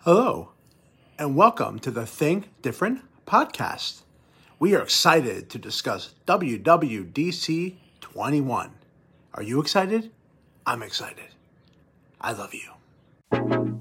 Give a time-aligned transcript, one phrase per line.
[0.00, 0.52] Hello,
[1.18, 4.02] and welcome to the Think Different podcast.
[4.60, 8.70] We are excited to discuss WWDC 21.
[9.34, 10.12] Are you excited?
[10.64, 11.34] I'm excited.
[12.20, 13.75] I love you.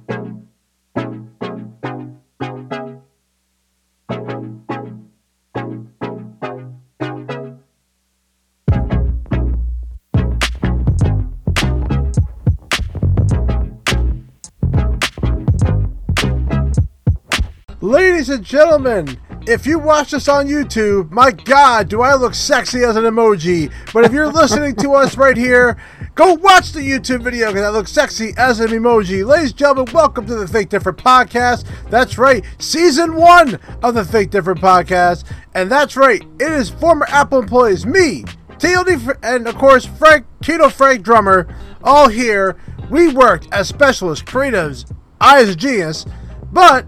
[18.35, 19.17] And gentlemen,
[19.47, 23.71] if you watch us on YouTube, my God, do I look sexy as an emoji.
[23.93, 25.77] But if you're listening to us right here,
[26.15, 29.25] go watch the YouTube video because I look sexy as an emoji.
[29.25, 31.65] Ladies and gentlemen, welcome to the Think Different podcast.
[31.89, 35.23] That's right, season one of the Think Different podcast.
[35.53, 38.25] And that's right, it is former Apple employees, me,
[38.57, 41.47] TLD, and of course, Frank, Keto Frank Drummer,
[41.85, 42.57] all here.
[42.89, 46.05] We worked as specialists, creatives, I as a genius,
[46.51, 46.85] but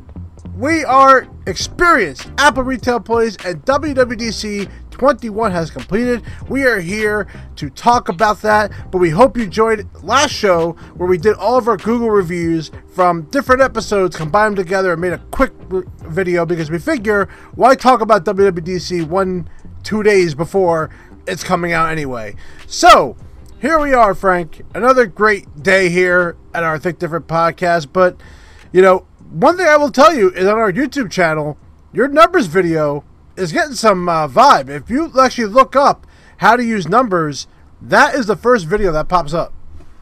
[0.58, 6.24] we are experienced Apple retail employees, and WWDC 21 has completed.
[6.50, 11.08] We are here to talk about that, but we hope you enjoyed last show where
[11.08, 15.14] we did all of our Google reviews from different episodes, combined them together, and made
[15.14, 15.52] a quick
[16.08, 19.48] video because we figure why talk about WWDC one,
[19.84, 20.90] two days before
[21.28, 22.36] it's coming out anyway.
[22.66, 23.16] So,
[23.62, 24.64] here we are, Frank.
[24.74, 28.20] Another great day here at our Think Different podcast, but
[28.72, 31.58] you know, one thing I will tell you is on our YouTube channel,
[31.94, 33.04] your numbers video
[33.36, 34.70] is getting some uh, vibe.
[34.70, 36.06] If you actually look up
[36.38, 37.48] how to use numbers,
[37.82, 39.54] that is the first video that pops up.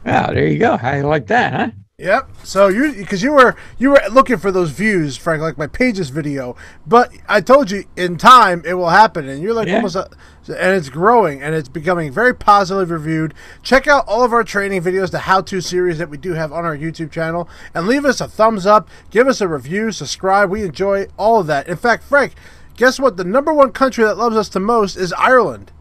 [0.04, 0.76] Yeah, there you go.
[0.76, 1.70] How you like that, huh?
[1.98, 2.28] Yep.
[2.44, 6.10] So you because you were you were looking for those views, Frank, like my pages
[6.10, 6.54] video.
[6.86, 9.76] But I told you in time it will happen, and you're like Yeah.
[9.76, 10.06] almost, a,
[10.46, 13.32] and it's growing and it's becoming very positively reviewed.
[13.62, 16.66] Check out all of our training videos, the how-to series that we do have on
[16.66, 20.50] our YouTube channel, and leave us a thumbs up, give us a review, subscribe.
[20.50, 21.66] We enjoy all of that.
[21.66, 22.34] In fact, Frank,
[22.76, 23.16] guess what?
[23.16, 25.72] The number one country that loves us the most is Ireland.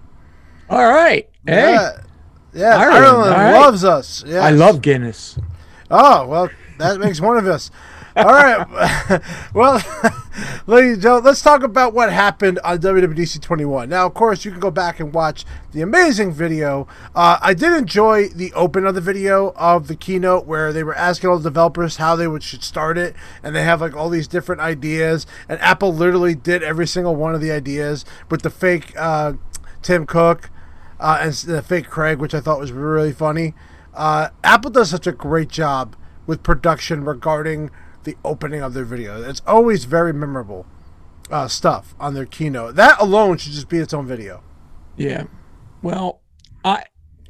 [0.69, 1.28] All right.
[1.45, 1.97] Hey, Yeah.
[2.53, 3.51] Yeah, Ireland, Ireland, right.
[3.51, 4.23] loves us.
[4.25, 5.38] I love Guinness.
[5.90, 7.69] Oh, well, that makes one of us.
[8.18, 9.22] All right.
[9.53, 9.81] well,
[10.68, 13.90] ladies and gentlemen, let's talk about what happened on WWDC 21.
[13.90, 16.88] Now, of course, you can go back and watch the amazing video.
[17.13, 20.96] Uh, I did enjoy the open of the video of the keynote where they were
[20.96, 24.09] asking all the developers how they would should start it, and they have like all
[24.09, 25.28] these different ideas.
[25.50, 29.34] And Apple literally did every single one of the ideas with the fake uh,
[29.81, 30.50] Tim Cook
[31.02, 33.53] uh, and the fake Craig, which I thought was really funny.
[33.95, 35.95] Uh, Apple does such a great job
[36.28, 37.72] with production regarding
[38.03, 39.22] the opening of their video.
[39.23, 40.66] It's always very memorable
[41.31, 42.75] uh, stuff on their keynote.
[42.75, 44.44] That alone should just be its own video.
[44.97, 45.25] Yeah.
[45.81, 46.22] Well,
[46.63, 46.84] I,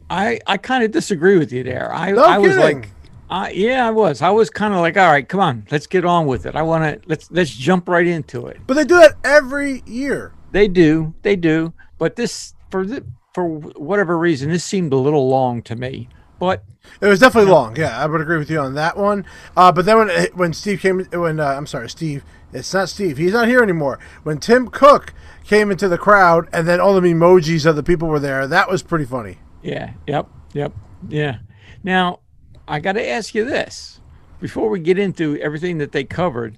[0.09, 1.93] I, I kind of disagree with you there.
[1.93, 2.89] I, No I was like,
[3.29, 4.21] uh, yeah, I was.
[4.21, 6.55] I was kind of like, all right, come on, let's get on with it.
[6.55, 8.59] I want to let's let's jump right into it.
[8.67, 10.33] But they do that every year.
[10.51, 11.73] They do, they do.
[11.97, 16.07] But this for the for whatever reason, this seemed a little long to me.
[16.40, 16.63] But
[17.01, 17.75] It was definitely long.
[17.75, 19.25] Yeah, I would agree with you on that one.
[19.56, 23.18] Uh, but then when when Steve came, when uh, I'm sorry, Steve, it's not Steve.
[23.18, 24.00] He's not here anymore.
[24.23, 25.13] When Tim Cook
[25.44, 28.69] came into the crowd, and then all the emojis of the people were there, that
[28.69, 29.38] was pretty funny.
[29.62, 30.73] Yeah, yep, yep,
[31.07, 31.40] yeah.
[31.84, 32.19] Now,
[32.67, 34.00] I got to ask you this
[34.40, 36.57] before we get into everything that they covered.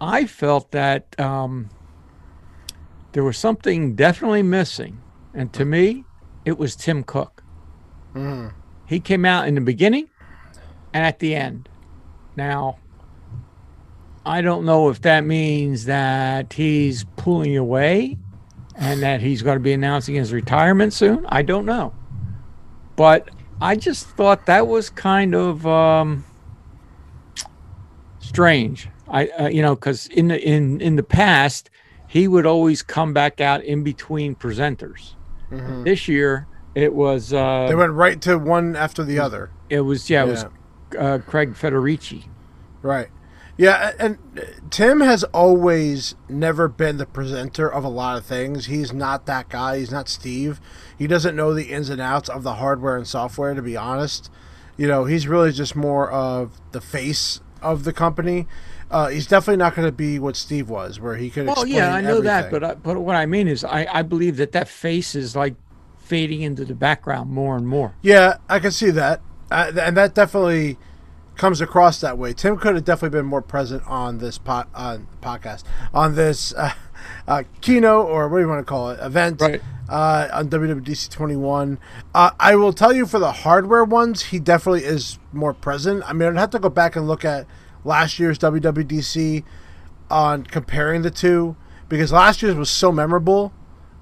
[0.00, 1.70] I felt that um,
[3.12, 5.00] there was something definitely missing,
[5.32, 6.04] and to me,
[6.44, 7.42] it was Tim Cook.
[8.86, 10.08] He came out in the beginning
[10.92, 11.68] and at the end.
[12.36, 12.78] Now,
[14.26, 18.18] I don't know if that means that he's pulling away
[18.76, 21.24] and that he's going to be announcing his retirement soon.
[21.26, 21.94] I don't know.
[22.96, 23.30] But
[23.60, 26.24] I just thought that was kind of um,
[28.18, 28.88] strange.
[29.08, 31.70] I, uh, you know, because in the in in the past,
[32.08, 35.14] he would always come back out in between presenters.
[35.50, 39.50] This year, it was uh, They went right to one after the other.
[39.70, 40.44] it was yeah, it was
[40.98, 42.24] uh, Craig Federighi.
[42.82, 43.08] Right.
[43.56, 48.66] Yeah, and uh, Tim has always never been the presenter of a lot of things.
[48.66, 49.78] He's not that guy.
[49.78, 50.60] He's not Steve.
[50.98, 54.28] He doesn't know the ins and outs of the hardware and software, to be honest.
[54.76, 58.48] You know, he's really just more of the face of the company.
[58.90, 61.94] Uh, he's definitely not going to be what Steve was, where he could Oh yeah,
[61.94, 64.68] I know that, but I, but what I mean is, I I believe that that
[64.68, 65.54] face is like
[65.98, 67.94] fading into the background more and more.
[68.02, 69.20] Yeah, I can see that,
[69.50, 70.76] uh, and that definitely
[71.36, 72.32] comes across that way.
[72.32, 76.72] Tim could have definitely been more present on this pot on podcast on this uh,
[77.26, 79.60] uh, keynote or what do you want to call it event Right.
[79.88, 81.78] uh, on WWDC 21.
[82.14, 86.04] Uh, I will tell you for the hardware ones, he definitely is more present.
[86.06, 87.46] I mean, I'd have to go back and look at
[87.84, 89.44] last year's WWDC
[90.10, 91.56] on comparing the two
[91.88, 93.52] because last year's was so memorable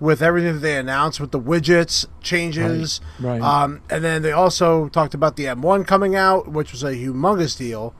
[0.01, 3.01] with everything that they announced with the widgets changes.
[3.21, 3.63] Right, right.
[3.63, 7.57] Um, and then they also talked about the M1 coming out, which was a humongous
[7.57, 7.95] deal.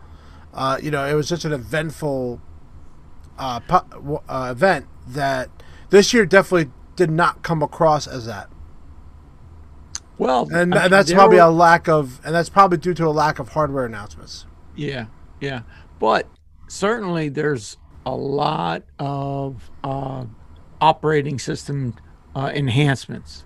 [0.53, 2.41] Uh, you know, it was such an eventful
[3.39, 5.49] uh, pu- uh, event that
[5.91, 8.49] this year definitely did not come across as that.
[10.19, 13.07] Well, And, I mean, that's probably were- a lack of, and that's probably due to
[13.07, 14.47] a lack of hardware announcements.
[14.77, 15.07] Yeah,
[15.43, 15.63] yeah.
[15.99, 16.27] But
[16.69, 20.25] certainly there's a lot of uh,
[20.81, 21.95] operating system
[22.35, 23.45] uh, enhancements,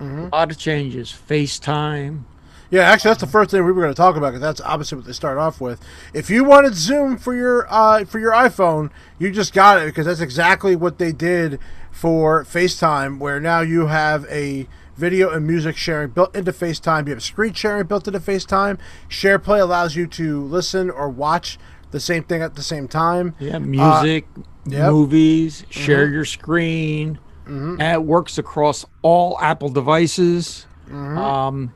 [0.00, 0.26] Mm-hmm.
[0.32, 1.10] a lot of changes.
[1.28, 2.22] FaceTime.
[2.70, 4.96] Yeah, actually, that's the first thing we were going to talk about because that's obviously
[4.96, 5.80] what they start off with.
[6.14, 10.06] If you wanted Zoom for your uh, for your iPhone, you just got it because
[10.06, 11.58] that's exactly what they did
[11.90, 14.68] for FaceTime, where now you have a
[14.98, 17.06] video and music sharing built into FaceTime.
[17.06, 18.78] You have screen sharing built into FaceTime.
[19.08, 21.58] SharePlay allows you to listen or watch
[21.92, 23.34] the same thing at the same time.
[23.38, 24.80] Yeah, music, Uh, yep.
[24.82, 24.90] Mm-hmm.
[24.90, 27.18] movies, share your screen.
[27.46, 30.66] And it works across all Apple devices.
[30.86, 31.16] Mm-hmm.
[31.16, 31.72] Um,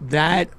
[0.00, 0.50] that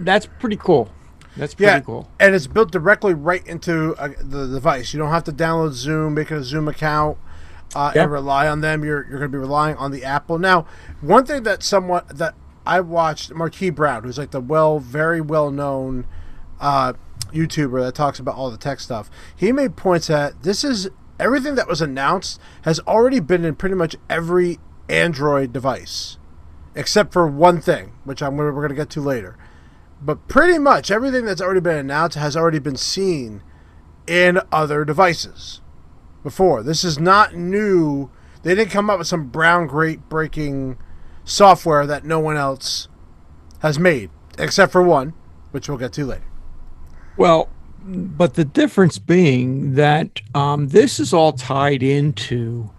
[0.00, 0.90] that's pretty cool.
[1.36, 2.08] That's pretty Yeah, cool.
[2.20, 4.94] and it's built directly right into uh, the device.
[4.94, 7.18] You don't have to download Zoom, make a Zoom account,
[7.74, 8.04] uh, Yep.
[8.04, 8.84] and rely on them.
[8.84, 10.38] You're you're going to be relying on the Apple.
[10.38, 10.66] Now,
[11.00, 12.34] one thing that somewhat that
[12.66, 16.06] I watched Marquis Brown, who's like the well, very well known
[16.60, 16.92] uh,
[17.32, 19.10] YouTuber that talks about all the tech stuff.
[19.34, 20.88] He made points that this is
[21.18, 24.58] everything that was announced has already been in pretty much every
[24.88, 26.18] Android device,
[26.74, 29.36] except for one thing, which I'm we're going to get to later.
[30.00, 33.42] But pretty much everything that's already been announced has already been seen
[34.06, 35.60] in other devices
[36.22, 36.62] before.
[36.62, 38.10] This is not new.
[38.42, 40.78] They didn't come up with some brown great breaking
[41.24, 42.88] software that no one else
[43.60, 45.14] has made, except for one,
[45.50, 46.24] which we'll get to later.
[47.16, 47.48] Well,
[47.84, 52.70] but the difference being that um, this is all tied into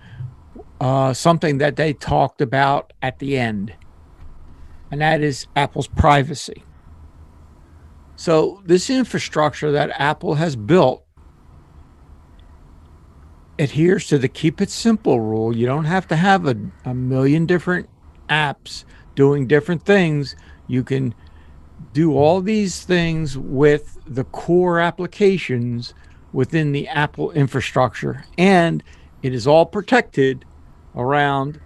[0.79, 3.73] uh, something that they talked about at the end,
[4.91, 6.63] and that is Apple's privacy.
[8.15, 11.05] So, this infrastructure that Apple has built
[13.63, 15.55] adheres to the keep it simple rule.
[15.55, 16.55] You don't have to have a,
[16.85, 17.89] a million different
[18.29, 18.83] apps
[19.15, 20.35] doing different things.
[20.67, 21.15] You can
[21.93, 25.93] do all these things with the core applications
[26.31, 28.83] within the Apple infrastructure, and
[29.21, 30.45] it is all protected
[30.95, 31.59] around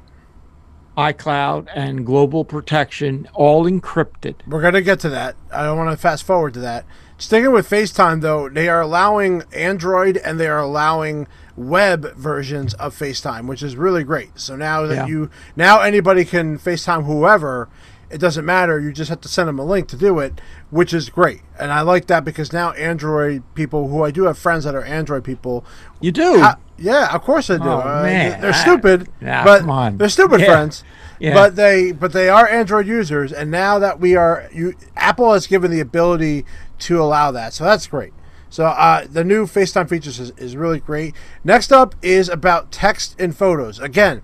[0.98, 4.36] iCloud and global protection, all encrypted.
[4.48, 5.36] We're going to get to that.
[5.52, 6.86] I don't want to fast forward to that.
[7.18, 12.96] Sticking with FaceTime, though, they are allowing Android and they are allowing web versions of
[12.96, 14.40] FaceTime, which is really great.
[14.40, 15.06] So now that Yeah.
[15.08, 17.70] you now anybody can FaceTime whoever,
[18.12, 18.80] it doesn't matter.
[18.80, 21.42] You just have to send them a link to do it, which is great.
[21.60, 24.84] And I like that because now Android people, who I do have friends that are
[24.84, 25.66] Android people,
[26.00, 26.40] You do.
[26.44, 27.64] uh, yeah, of course I do.
[27.68, 28.04] Oh, Uh,
[28.40, 29.98] they're stupid, Ah, but come on.
[29.98, 30.46] they're stupid Yeah.
[30.52, 30.84] friends.
[31.20, 31.34] Yeah.
[31.34, 35.48] But they but they are Android users, and now that we are, you Apple has
[35.48, 36.46] given the ability
[36.80, 38.14] to allow that, so that's great.
[38.50, 41.14] So uh, the new FaceTime features is, is really great.
[41.44, 43.80] Next up is about text in photos.
[43.80, 44.22] Again,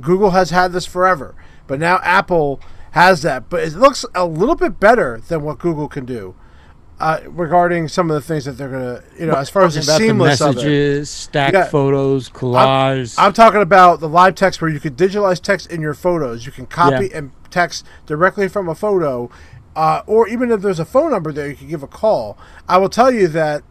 [0.00, 1.34] Google has had this forever,
[1.66, 2.60] but now Apple
[2.92, 3.48] has that.
[3.48, 6.34] But it looks a little bit better than what Google can do
[7.00, 9.80] uh, regarding some of the things that they're gonna, you know, as far as the
[9.80, 10.44] the seamless it.
[10.44, 11.64] messages, stack Yeah.
[11.64, 13.14] photos, collage.
[13.18, 16.46] I'm talking about the live text where you could digitalize text in your photos.
[16.46, 17.18] You can copy Yeah.
[17.18, 19.28] and text directly from a photo,
[19.74, 22.38] uh, or even if there's a phone number there, you can give a call.
[22.68, 23.62] I will tell you that,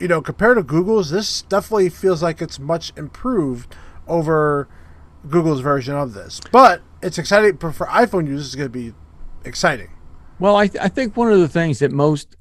[0.00, 3.74] you know, compared to Google's, this definitely feels like it's much improved
[4.08, 4.68] over
[5.30, 6.40] Google's version of this.
[6.52, 8.46] But it's exciting for, for iPhone users.
[8.46, 8.92] It's going to be
[9.44, 9.90] exciting.
[10.38, 12.36] Well, I, th- I think one of the things that most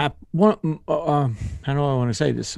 [0.00, 2.54] app one uh, um, how do I want to say this?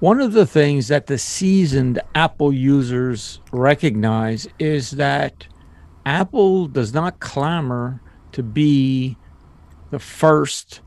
[0.00, 5.46] One of the things that the seasoned Apple users recognize is that
[6.04, 8.00] Apple does not clamor
[8.32, 9.16] to be
[9.90, 10.80] the first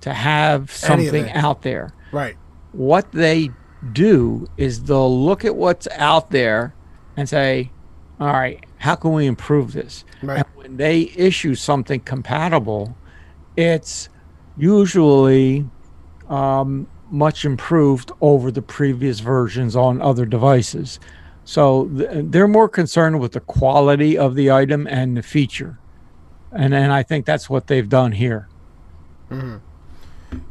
[0.00, 1.92] to have something out there.
[2.12, 2.36] Right.
[2.72, 3.50] What they
[3.92, 6.74] do is they'll look at what's out there
[7.16, 7.70] and say,
[8.18, 10.04] all right, how can we improve this?
[10.22, 10.38] Right.
[10.38, 12.96] And when they issue something compatible,
[13.56, 14.08] it's
[14.56, 15.66] usually
[16.28, 20.98] um, much improved over the previous versions on other devices.
[21.44, 25.78] So th- they're more concerned with the quality of the item and the feature.
[26.52, 28.48] And and I think that's what they've done here.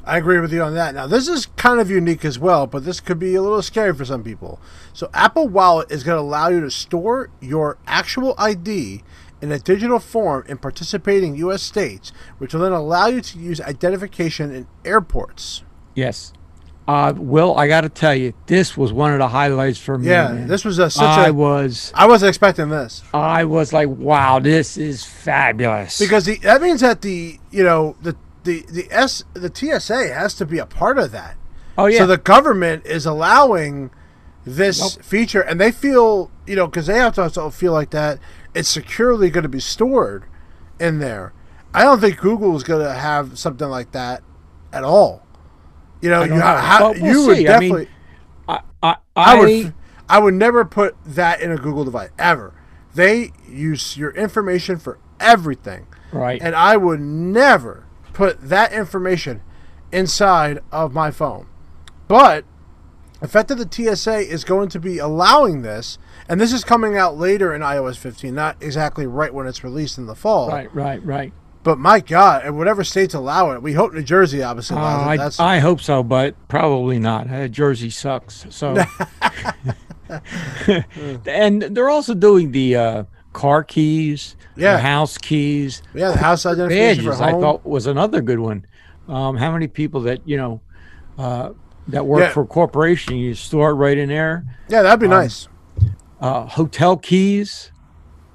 [0.05, 0.95] I agree with you on that.
[0.95, 3.93] Now, this is kind of unique as well, but this could be a little scary
[3.93, 4.59] for some people.
[4.93, 9.03] So, Apple Wallet is going to allow you to store your actual ID
[9.43, 11.61] in a digital form in participating U.S.
[11.61, 15.63] states, which will then allow you to use identification in airports.
[15.95, 16.31] Yes.
[16.87, 20.07] Uh, Will, I got to tell you, this was one of the highlights for me.
[20.07, 20.47] Yeah, man.
[20.47, 21.33] this was a, such I a.
[21.33, 25.99] was, I wasn't expecting this I was like, wow, this is fabulous.
[25.99, 30.33] because the, that means that the you know the the the S the TSA has
[30.35, 31.35] to be a part of that.
[31.77, 33.91] oh yeah, So the government is allowing
[34.45, 35.05] this Nope.
[35.05, 38.19] feature, and they feel, you know, because they have to also feel like that
[38.53, 40.25] it's securely going to be stored
[40.79, 41.33] in there.
[41.73, 44.21] I don't think Google is going to have something like that
[44.71, 45.25] at all.
[46.01, 46.39] You know, you, know.
[46.79, 47.47] But we'll you would see.
[47.47, 47.89] I mean, definitely.
[48.47, 49.73] I, I, I, I, would.
[50.09, 52.53] I would never put that in a Google device ever.
[52.93, 56.41] They use your information for everything, right.
[56.41, 59.41] and I would never put that information
[59.91, 61.47] inside of my phone.
[62.07, 62.45] But
[63.23, 66.97] the fact that the TSA is going to be allowing this, and this is coming
[66.97, 70.49] out later in iOS 15, not exactly right when it's released in the fall.
[70.49, 71.31] right, right, right.
[71.63, 75.05] But my God, and whatever states allow it, we hope New Jersey obviously Uh, allows
[75.05, 75.09] it.
[75.09, 77.31] I, That's I hope so, but probably not.
[77.31, 78.45] Uh, Jersey sucks.
[78.49, 78.75] So,
[81.25, 84.73] and they're also doing the uh, car keys, Yeah.
[84.73, 87.21] the house keys, yeah, the house identification badges.
[87.21, 88.65] I thought was another good one.
[89.07, 90.61] Um, how many people that you know
[91.17, 91.51] uh,
[91.87, 92.29] that work Yeah.
[92.29, 93.15] for a corporation?
[93.17, 94.43] You store it right in there.
[94.69, 95.47] yeah, that'd be nice.
[96.21, 97.71] Uh, hotel keys.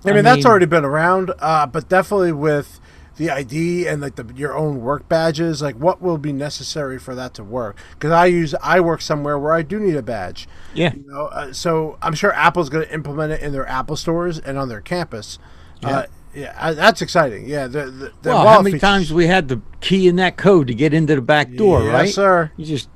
[0.04, 2.80] I mean, I that's mean- already been around, uh, but definitely with
[3.16, 7.14] the ID and like the, your own work badges, like what will be necessary for
[7.16, 7.76] that to work?
[7.94, 10.46] Because I use I work somewhere where I do need a badge.
[10.72, 13.96] Yeah, You know, uh, so I'm sure Apple's going to implement it in their Apple
[13.96, 15.38] stores and on their campus.
[15.82, 17.48] Yeah, uh, yeah, I, that's exciting.
[17.48, 20.36] Yeah, the, the, the well, how many features- times we had the key in that
[20.36, 22.08] code to get into the back door, yes, right?
[22.14, 22.52] sir.
[22.56, 22.88] You just,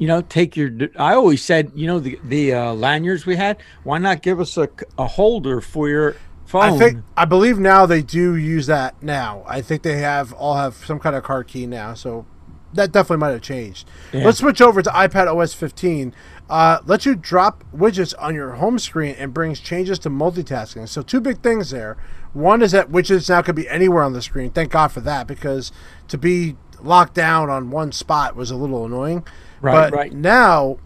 [0.00, 0.70] you know, take your.
[0.98, 3.58] I always said, you know, the the uh, lanyards we had.
[3.84, 6.16] Why not give us a, a holder for your
[6.46, 6.62] phone?
[6.62, 9.44] I think I believe now they do use that now.
[9.46, 12.24] I think they have all have some kind of car key now, so
[12.72, 13.86] that definitely might have changed.
[14.10, 14.24] Yeah.
[14.24, 16.14] Let's switch over to iPad OS 15.
[16.48, 20.88] Uh, lets you drop widgets on your home screen and brings changes to multitasking.
[20.88, 21.98] So two big things there.
[22.32, 24.50] One is that widgets now can be anywhere on the screen.
[24.50, 25.72] Thank God for that because
[26.08, 29.24] to be locked down on one spot was a little annoying.
[29.60, 30.12] Right, but right.
[30.12, 30.78] now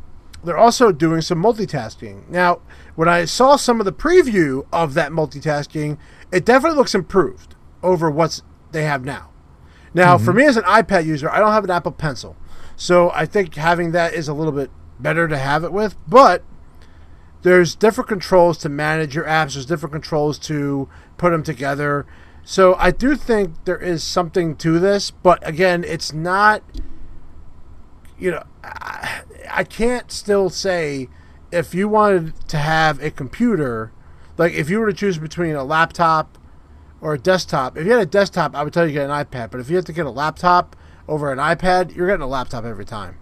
[0.44, 2.28] they're also doing some multitasking.
[2.28, 2.60] Now,
[2.96, 5.98] when I saw some of the preview of that multitasking,
[6.30, 8.40] it definitely looks improved over what
[8.72, 9.30] they have now.
[9.92, 10.38] Now, for mm-hmm.
[10.38, 12.36] me as an iPad user, I don't have an Apple Pencil,
[12.76, 15.96] so I think having that is a little bit better to have it with.
[16.08, 16.42] But
[17.42, 19.54] there's different controls to manage your apps.
[19.54, 22.06] There's different controls to put them together.
[22.42, 26.62] So I do think there is something to this, but again, it's not.
[28.18, 31.08] You know, I, I can't still say
[31.52, 33.92] if you wanted to have a computer,
[34.38, 36.38] like if you were to choose between a laptop
[37.04, 37.76] or a desktop.
[37.76, 39.50] If you had a desktop, I would tell you to get an iPad.
[39.50, 40.74] But if you have to get a laptop
[41.06, 43.18] over an iPad, you're getting a laptop every time.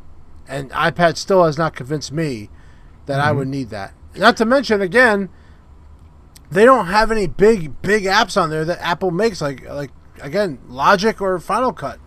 [0.48, 2.48] And iPad still has not convinced me
[3.06, 3.38] that I mm-hmm.
[3.38, 3.92] would need that.
[4.14, 5.30] Not to mention, again,
[6.48, 10.60] they don't have any big big apps on there that Apple makes, like like again
[10.68, 11.98] Logic or Final Cut.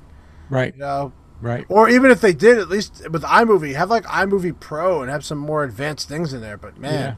[0.50, 1.13] right, You know,
[1.46, 1.66] right.
[1.70, 5.24] or even if they did, at least with iMovie, have like iMovie Pro and have
[5.24, 6.58] some more advanced things in there.
[6.58, 7.16] But man, Yeah.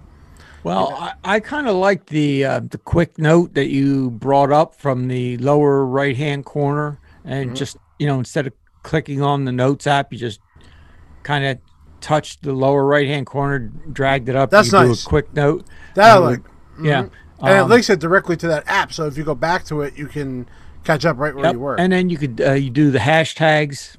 [0.63, 4.75] Well, I, I kind of like the uh, the quick note that you brought up
[4.75, 7.55] from the lower right hand corner, and Mm-hmm.
[7.55, 8.53] just you know instead of
[8.83, 10.39] clicking on the notes app, you just
[11.23, 11.57] kind of
[12.01, 13.59] touched the lower right hand corner,
[13.91, 14.49] dragged it up.
[14.49, 15.03] That's you nice.
[15.03, 15.65] Do a quick note.
[15.95, 16.39] that it like.
[16.81, 16.99] Yeah.
[17.39, 19.81] And it Um, links it directly to that app, so if you go back to
[19.81, 20.47] it, you can
[20.83, 21.53] catch up right where Yep.
[21.53, 21.79] you were.
[21.79, 23.95] And then you could uh, you do the hashtags.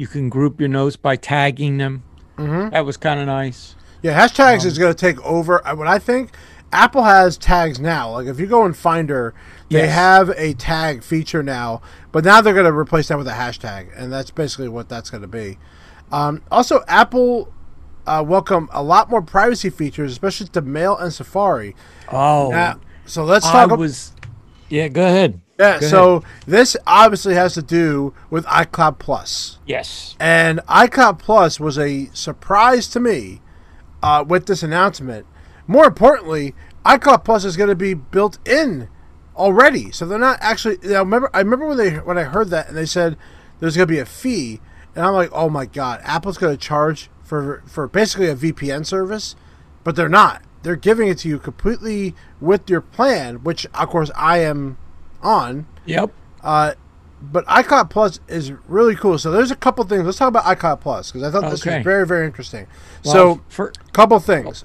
[0.00, 2.04] You can group your notes by tagging them.
[2.38, 2.70] Mhm.
[2.70, 3.74] That was kind of nice.
[4.00, 5.60] Yeah, hashtags Um, is going to take over.
[5.68, 6.30] uh, What I think,
[6.72, 8.12] Apple has tags now.
[8.12, 9.34] Like if you go in Finder,
[9.68, 9.92] they Yes.
[9.94, 13.88] have a tag feature now, but now they're going to replace that with a hashtag,
[13.94, 15.58] and that's basically what that's going to be.
[16.10, 17.52] Um, also, Apple
[18.06, 21.76] uh, welcome a lot more privacy features, especially to Mail and Safari.
[22.10, 23.72] Oh, Now, so let's I talk.
[23.72, 24.12] ab- was.
[24.70, 25.42] Yeah, go ahead.
[25.60, 29.58] Yeah, go so this obviously has to do with iCloud Plus.
[29.66, 30.16] Yes.
[30.18, 33.42] And iCloud Plus was a surprise to me
[34.02, 35.26] uh, with this announcement.
[35.66, 36.54] More importantly,
[36.86, 38.88] iCloud Plus is going to be built in
[39.36, 40.78] already, so they're not actually.
[40.82, 43.18] You know, remember, I remember when they when I heard that and they said
[43.58, 44.60] there's going to be a fee,
[44.94, 48.86] and I'm like, oh my god, Apple's going to charge for for basically a VPN
[48.86, 49.36] service,
[49.84, 50.42] but they're not.
[50.62, 54.78] They're giving it to you completely with your plan, which of course I am
[55.22, 56.12] on Yep.
[56.42, 56.74] uh,
[57.22, 59.18] but iCloud Plus is really cool.
[59.18, 60.04] So there's a couple things.
[60.04, 61.76] Let's talk about iCloud Plus because I thought this Okay.
[61.78, 62.66] was very very interesting.
[63.04, 64.64] Well, so for, couple things.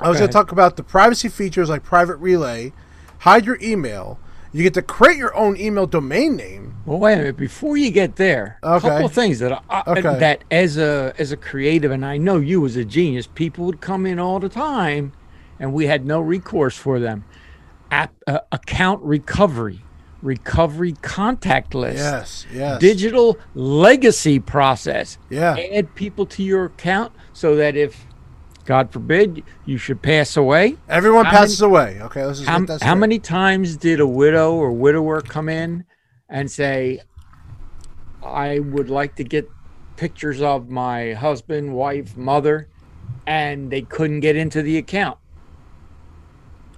[0.00, 2.72] I was going to talk about the privacy features like private relay,
[3.20, 4.18] hide your email.
[4.52, 6.74] You get to create your own email domain name.
[6.84, 7.36] well, wait a minute.
[7.36, 8.88] Before you get there, a Okay.
[8.88, 10.18] couple of things that I, Okay.
[10.18, 13.80] that as a as a creative, and I know you as a genius, people would
[13.80, 15.12] come in all the time,
[15.58, 17.24] and we had no recourse for them.
[17.90, 19.80] App, uh, account recovery,
[20.22, 21.98] recovery contact list.
[21.98, 22.80] Yes, yes.
[22.80, 25.18] digital legacy process.
[25.30, 25.56] Yeah.
[25.56, 28.06] Add people to your account so that if,
[28.64, 30.76] God forbid, you should pass away.
[30.88, 32.00] Everyone passes away.
[32.00, 32.94] Okay, let's just How, how straight.
[32.94, 35.84] many times did a widow or widower come in
[36.28, 37.00] and say,
[38.24, 39.48] I would like to get
[39.96, 42.68] pictures of my husband, wife, mother,
[43.26, 45.18] and they couldn't get into the account?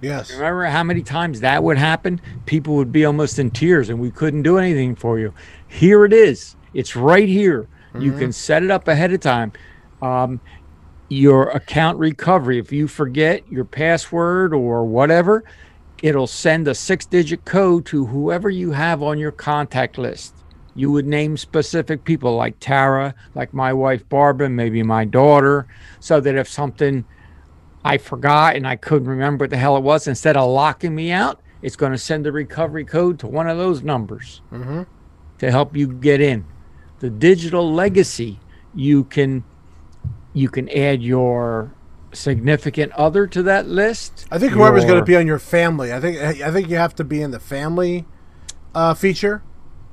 [0.01, 0.31] Yes.
[0.31, 2.21] Remember how many times that would happen?
[2.45, 5.33] People would be almost in tears and we couldn't do anything for you.
[5.67, 6.55] Here it is.
[6.73, 7.67] It's right here.
[7.99, 9.53] You can set it up ahead of time.
[10.03, 10.39] Um,
[11.09, 15.43] your account recovery, if you forget your password or whatever,
[16.03, 20.35] it'll send a six digit code to whoever you have on your contact list.
[20.75, 25.65] You would name specific people like Tara, like my wife Barbara, maybe my daughter,
[25.99, 27.03] so that if something
[27.87, 30.07] I forgot and I couldn't remember what the hell it was.
[30.07, 33.57] Instead of locking me out, it's going to send a recovery code to one of
[33.57, 34.41] those numbers
[35.39, 36.45] to help you get in.
[36.99, 38.39] The digital legacy,
[38.75, 39.43] you can
[40.33, 41.73] you can add your
[42.13, 44.27] significant other to that list.
[44.31, 45.93] I think whoever's going to be on your family.
[45.93, 48.05] I think I think you have to be in the family
[48.75, 49.43] uh, feature.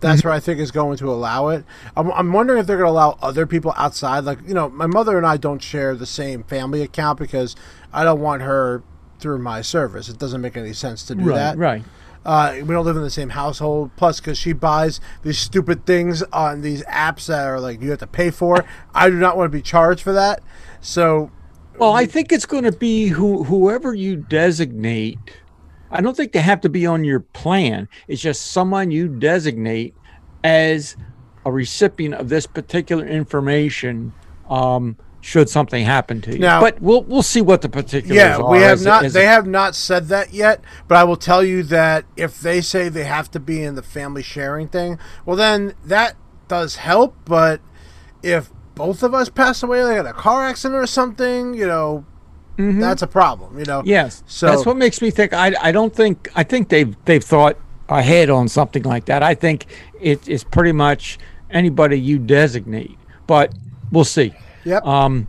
[0.04, 0.28] That's Mm-hmm.
[0.28, 1.64] where I think is going to allow it.
[1.96, 4.25] I'm, I'm wondering if they're going to allow other people outside.
[4.25, 7.56] Like you know, my mother and I don't share the same family account because
[7.92, 8.82] I don't want her
[9.18, 10.08] through my service.
[10.08, 11.56] It doesn't make any sense to do right, that.
[11.58, 11.82] right.
[12.26, 13.90] Uh, we don't live in the same household.
[13.96, 17.99] Plus, because she buys these stupid things on these apps that are like you have
[18.00, 18.64] to pay for.
[18.94, 20.42] I do not want to be charged for that.
[20.80, 21.30] So
[21.78, 25.18] Well, I think it's going to be who, whoever you designate.
[25.94, 27.88] I don't think they have to be on your plan.
[28.08, 29.94] It's just someone you designate
[30.42, 30.96] as
[31.46, 34.12] a recipient of this particular information.
[34.50, 38.36] Um, should something happen to you, Now- but we'll we'll see what the particulars yeah,
[38.36, 38.50] are.
[38.50, 39.04] we have as- not.
[39.06, 40.60] as They it- have not said that yet.
[40.86, 43.82] But I will tell you that if they say they have to be in the
[43.82, 46.16] family sharing thing, well, then that
[46.47, 47.16] does help.
[47.25, 47.60] But
[48.23, 52.04] if both of us pass away, like in a car accident or something, you know,
[52.56, 53.58] that's a problem.
[53.58, 53.82] You know.
[53.84, 54.23] Yes.
[54.26, 55.32] So- that's what makes me think.
[55.32, 57.56] I I don't think I think they've they've thought
[57.88, 59.23] ahead on something like that.
[59.23, 59.67] I think
[60.00, 61.19] it is pretty much
[61.50, 63.54] anybody you designate, but
[63.93, 64.32] we'll see.
[64.64, 64.84] Yep.
[64.86, 65.28] Um.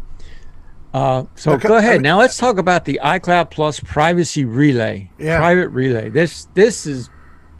[0.93, 1.93] Uh, so Okay, go I ahead.
[1.95, 5.11] mean- now let's talk about the iCloud Plus privacy relay.
[5.17, 5.39] Yeah.
[5.39, 6.09] Private relay.
[6.09, 7.09] This this is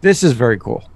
[0.02, 0.90] this is very cool.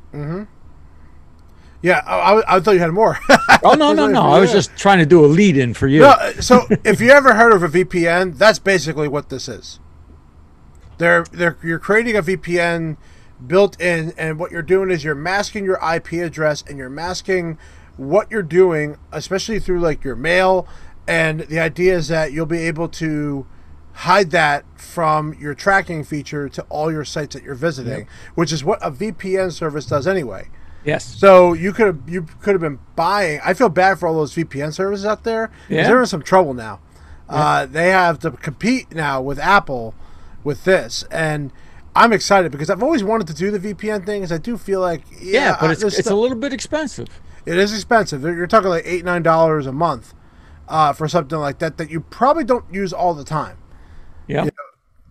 [1.81, 2.01] Yeah.
[2.05, 3.17] I, I, thought you had more.
[3.61, 4.21] Oh no no no!
[4.21, 5.99] I was just trying to do a lead in for you.
[5.99, 9.81] No, so if you ever heard of a VPN, that's basically what this is.
[10.97, 12.95] They're they're you're creating a VPN
[13.45, 17.57] built in, and what you're doing is you're masking your IP address and you're masking
[17.97, 20.65] what you're doing, especially through like your mail.
[21.05, 23.45] And the idea is that you'll be able to
[23.93, 28.63] hide that from your tracking feature to all your sites that you're visiting, which is
[28.63, 30.47] what a VPN service does anyway.
[30.83, 31.05] Yes.
[31.05, 33.39] So you could have you could have been buying.
[33.43, 35.51] I feel bad for all those VPN services out there.
[35.69, 35.87] Yeah.
[35.87, 36.79] they're in some trouble now.
[37.27, 39.93] Uh, they have to compete now with Apple
[40.43, 41.51] with this, and
[41.95, 44.21] I'm excited because I've always wanted to do the VPN thing.
[44.21, 47.07] Because I do feel like yeah, Yeah, but it's it's stu- a little bit expensive.
[47.45, 48.23] it is expensive.
[48.23, 50.13] You're talking like eight nine dollars a month
[50.67, 53.57] uh, for something like that that you probably don't use all the time.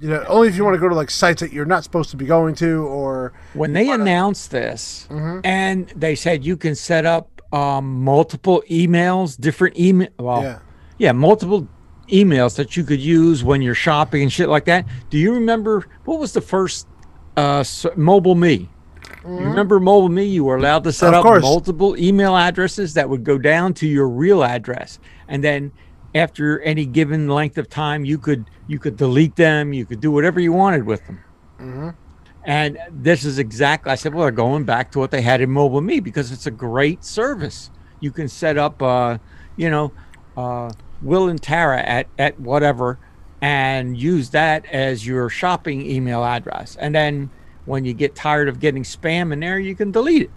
[0.01, 2.11] You know, only if you want to go to like sites that you're not supposed
[2.11, 5.41] to be going to, or when they announced this Mm-hmm.
[5.45, 10.59] and they said you can set up um, multiple emails different email well Yeah.
[10.99, 11.13] yeah.
[11.13, 11.67] multiple
[12.09, 15.87] emails that you could use when you're shopping and shit like that do you remember
[16.05, 16.87] what was the first
[17.37, 17.65] uh,
[17.97, 18.69] mobile me
[19.25, 21.15] you remember mobile me you were allowed to set Mm-hmm.
[21.15, 21.43] Of up course.
[21.43, 25.73] multiple email addresses that would go down to your real address and then
[26.14, 30.11] after any given length of time you could you could delete them you could do
[30.11, 31.23] whatever you wanted with them
[32.49, 35.51] and this is exactly, I said, well, they're going back to what they had in
[35.51, 37.71] Mobile Me because it's a great service.
[38.01, 39.18] You can set up, uh,
[39.57, 39.92] you know,
[40.35, 42.99] uh, Will and Tara at, at whatever
[43.42, 46.75] and use that as your shopping email address.
[46.77, 47.29] And then
[47.66, 50.31] when you get tired of getting spam in there, you can delete it.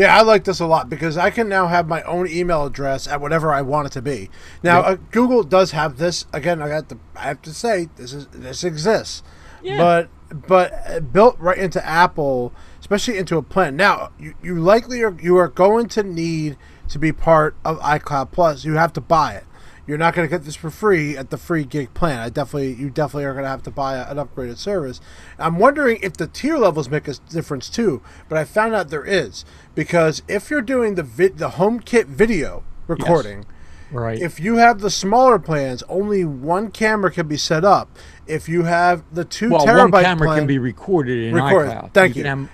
[0.00, 3.06] Yeah, I like this a lot because I can now have my own email address
[3.06, 4.30] at whatever I want it to be.
[4.62, 6.24] Now, uh, Google does have this.
[6.32, 9.22] Again, I got to, I have to say this is this exists,
[9.62, 9.76] Yeah.
[9.76, 10.08] but
[10.48, 13.76] but uh, built right into Apple, especially into a plan.
[13.76, 16.56] Now, you, you likely are you are going to need
[16.88, 18.64] to be part of iCloud Plus.
[18.64, 19.44] You have to buy it.
[19.90, 22.20] You're not going to get this for free at the free gig plan.
[22.20, 25.00] I definitely, you definitely are going to have to buy a, an upgraded service.
[25.36, 28.00] I'm wondering if the tier levels make a difference too.
[28.28, 32.62] But I found out there is because if you're doing the vid, the HomeKit video
[32.86, 33.38] recording.
[33.38, 33.46] Yes.
[33.90, 34.22] Right.
[34.22, 37.98] If you have the smaller plans, only one camera can be set up.
[38.28, 41.72] If you have the two well, terabyte one camera plan, can be recorded in recorded.
[41.72, 41.94] iCloud.
[41.94, 42.22] Thank you.
[42.22, 42.28] you.
[42.28, 42.48] Have,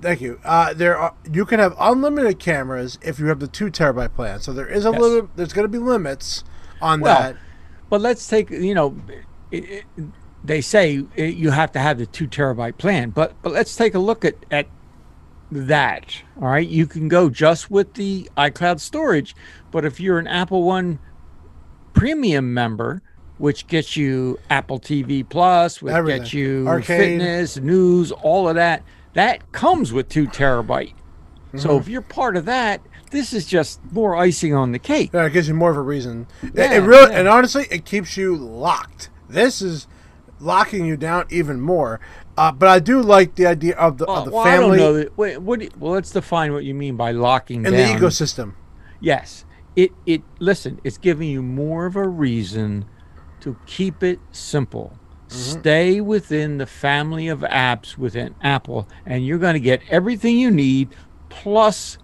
[0.00, 0.40] Thank you.
[0.44, 4.40] Uh, there are you can have unlimited cameras if you have the two terabyte plan.
[4.40, 5.00] So there is a yes.
[5.00, 5.30] little.
[5.36, 6.42] There's going to be limits
[6.82, 7.36] on well, that.
[7.88, 8.96] But let's take you know,
[9.50, 10.04] it, it,
[10.44, 13.10] they say it, you have to have the two terabyte plan.
[13.10, 14.66] But but let's take a look at at
[15.50, 16.22] that.
[16.40, 19.34] All right, you can go just with the iCloud storage,
[19.70, 20.98] but if you're an Apple One
[21.92, 23.02] premium member,
[23.38, 26.22] which gets you Apple TV Plus, which Everything.
[26.22, 27.18] gets you Arcade.
[27.18, 28.82] fitness, news, all of that
[29.14, 30.94] that comes with two terabyte.
[30.94, 31.58] Mm-hmm.
[31.58, 32.80] So if you're part of that,
[33.12, 35.10] this is just more icing on the cake.
[35.12, 36.26] Yeah, it gives you more of a reason.
[36.42, 37.20] Yeah, it, it really, yeah.
[37.20, 39.10] and honestly, it keeps you locked.
[39.28, 39.86] This is
[40.40, 42.00] locking you down even more.
[42.36, 44.78] Uh, but I do like the idea of the, of the well, family.
[44.78, 45.10] I don't know.
[45.16, 45.60] Wait, what?
[45.60, 48.00] You, well, let's define what you mean by locking in down.
[48.00, 48.54] the ecosystem.
[49.00, 49.44] Yes,
[49.76, 50.22] it it.
[50.38, 52.86] Listen, it's giving you more of a reason
[53.40, 54.98] to keep it simple.
[55.28, 55.60] Mm-hmm.
[55.60, 60.50] Stay within the family of apps within Apple, and you're going to get everything you
[60.50, 60.94] need
[61.28, 61.98] plus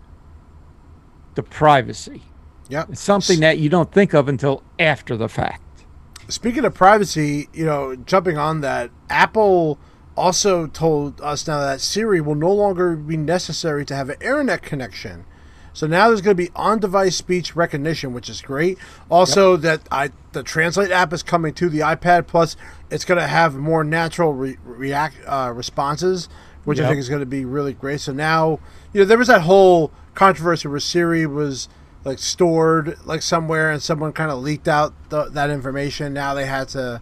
[1.38, 2.22] the privacy.
[2.68, 5.84] Yeah, It's something that you don't think of until after the fact.
[6.26, 9.78] Speaking of privacy, you know, jumping on that, Apple
[10.16, 14.62] also told us now that Siri will no longer be necessary to have an internet
[14.62, 15.26] connection.
[15.72, 18.76] So now there's going to be on-device speech recognition, which is great.
[19.08, 19.60] Also, yep.
[19.60, 22.26] that I the Translate app is coming to the iPad.
[22.26, 22.56] Plus,
[22.90, 26.28] it's going to have more natural re- react uh, responses,
[26.64, 26.86] which yep.
[26.86, 28.00] I think is going to be really great.
[28.00, 28.58] So now,
[28.92, 31.68] you know, there was that whole controversy where Siri was
[32.04, 36.12] like stored like somewhere, and someone kind of leaked out the, that information.
[36.12, 37.00] Now they had to,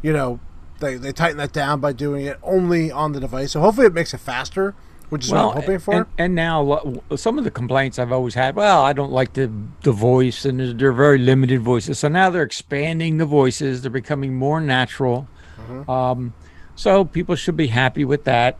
[0.00, 0.38] you know,
[0.78, 3.52] they they tightened that down by doing it only on the device.
[3.52, 4.74] So hopefully, it makes it faster
[5.08, 5.94] which is well, what I'm hoping for.
[5.94, 9.52] And, and, now some of the complaints I've always had, well, I don't like the
[9.82, 11.98] the voice, and they're very limited voices.
[11.98, 15.28] So now they're expanding the voices; they're becoming more natural.
[15.58, 15.90] Mm-hmm.
[15.90, 16.32] Um,
[16.76, 18.58] so people should be happy with that.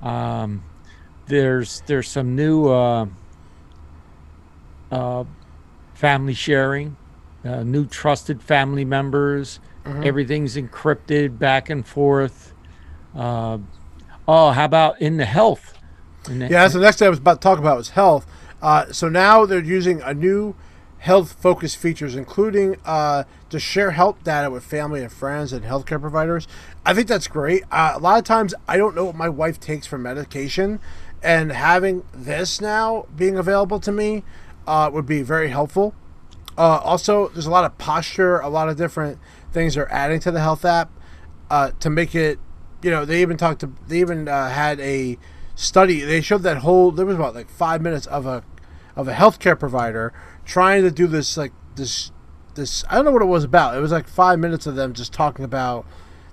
[0.00, 0.62] Um,
[1.26, 3.06] there's there's some new uh,
[4.90, 5.24] uh,
[5.94, 6.96] family sharing,
[7.44, 9.60] uh, new trusted family members.
[9.84, 10.04] Mm-hmm.
[10.04, 12.54] Everything's encrypted back and forth.
[13.14, 13.58] Uh,
[14.28, 15.78] oh, how about in the health?
[16.28, 18.26] yeah, that's the next thing I was about to talk about was health.
[18.62, 20.54] Uh, so now they're using a new
[20.98, 26.00] health focused features, including uh, to share health data with family and friends and healthcare
[26.00, 26.46] providers.
[26.84, 27.64] I think that's great.
[27.70, 30.78] Uh, a lot of times I don't know what my wife takes for medication,
[31.22, 34.24] and having this now being available to me
[34.66, 35.94] uh, would be very helpful.
[36.56, 39.18] Uh, also, there's a lot of posture, a lot of different
[39.52, 40.90] things they're adding to the health app
[41.50, 42.38] uh, to make it.
[42.82, 43.72] You know, they even talked to.
[43.88, 45.18] They even had a
[45.54, 46.00] study.
[46.00, 46.90] They showed that whole.
[46.90, 48.42] There was about like five minutes of a
[48.96, 50.12] of a healthcare provider
[50.44, 52.10] trying to do this like this
[52.54, 52.84] this.
[52.90, 53.76] I don't know what it was about.
[53.76, 55.86] It was like five minutes of them just talking about.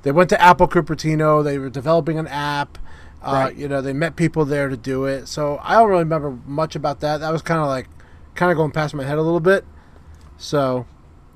[0.04, 1.44] They went to Apple Cupertino.
[1.44, 2.78] They were developing an app.
[3.22, 3.56] Uh, right.
[3.56, 5.28] You know, they met people there to do it.
[5.28, 7.18] So I don't really remember much about that.
[7.18, 7.90] That was kind of like,
[8.38, 9.66] kind of going past my head a little bit.
[10.38, 10.86] So,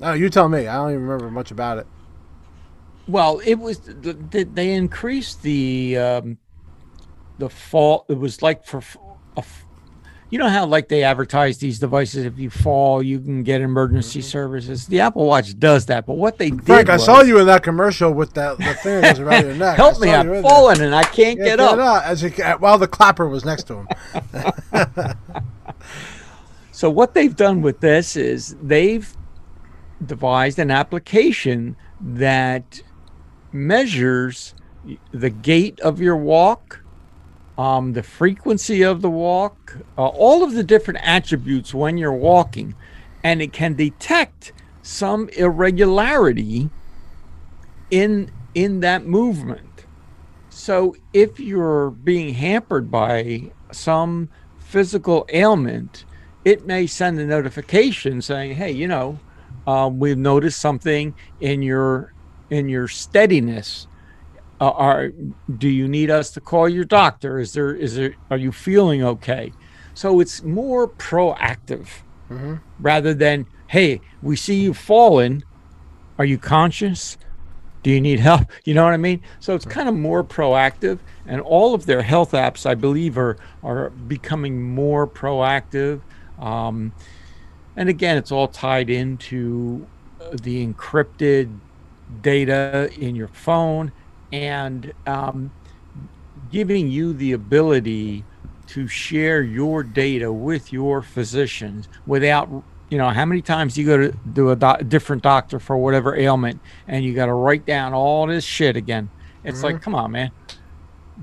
[0.02, 0.68] oh, you tell me.
[0.68, 1.88] I don't even remember much about it.
[3.08, 6.38] Well, it was they increased the um,
[7.42, 8.82] the fall it was like for
[9.36, 9.44] a,
[10.30, 14.20] you know how like they advertise these devices if you fall you can get emergency
[14.20, 14.28] mm-hmm.
[14.28, 17.48] services the apple watch does that but what they did frank i saw you in
[17.48, 20.78] that commercial with that the thing that was around your neck help me i'm falling
[20.78, 20.86] there.
[20.86, 23.88] and i can't get, get up, as you, while the clapper was next to him
[26.82, 29.16] so what they've done with this is they've
[30.04, 32.82] devised an application that
[33.52, 34.56] measures
[35.12, 36.82] the gait of your walk
[37.56, 42.74] um, the frequency of the walk, uh, all of the different attributes when you're walking,
[43.24, 46.72] and it can detect some irregularity
[47.92, 49.86] in in that movement.
[50.50, 56.06] So if you're being hampered by some physical ailment,
[56.44, 59.20] it may send a notification saying, "Hey, you know,
[59.68, 62.14] uh, we've noticed something in your
[62.50, 63.88] in your steadiness
[64.60, 65.10] uh, are
[65.58, 69.04] do you need us to call your doctor is there is there are you feeling
[69.04, 69.52] okay
[69.94, 71.88] so it's more proactive
[72.30, 72.56] mm-hmm.
[72.80, 75.44] rather than hey we see you fallen
[76.18, 77.18] are you conscious
[77.84, 78.42] Do you need help?
[78.66, 79.22] You know what I mean?
[79.40, 83.38] So it's kind of more proactive, and all of their health apps, I believe, are
[83.64, 86.02] are becoming more proactive.
[86.42, 86.94] Um,
[87.76, 89.88] and again, it's all tied into
[90.34, 91.60] the encrypted
[92.22, 93.92] data in your phone
[94.32, 95.52] and um,
[96.52, 98.26] giving you the ability
[98.68, 102.50] to share your data with your physicians without
[102.90, 106.16] you know how many times you go to do a doc- different doctor for whatever
[106.16, 109.10] ailment and you got to write down all this shit again
[109.44, 109.68] it's mm-hmm.
[109.68, 110.32] like come on man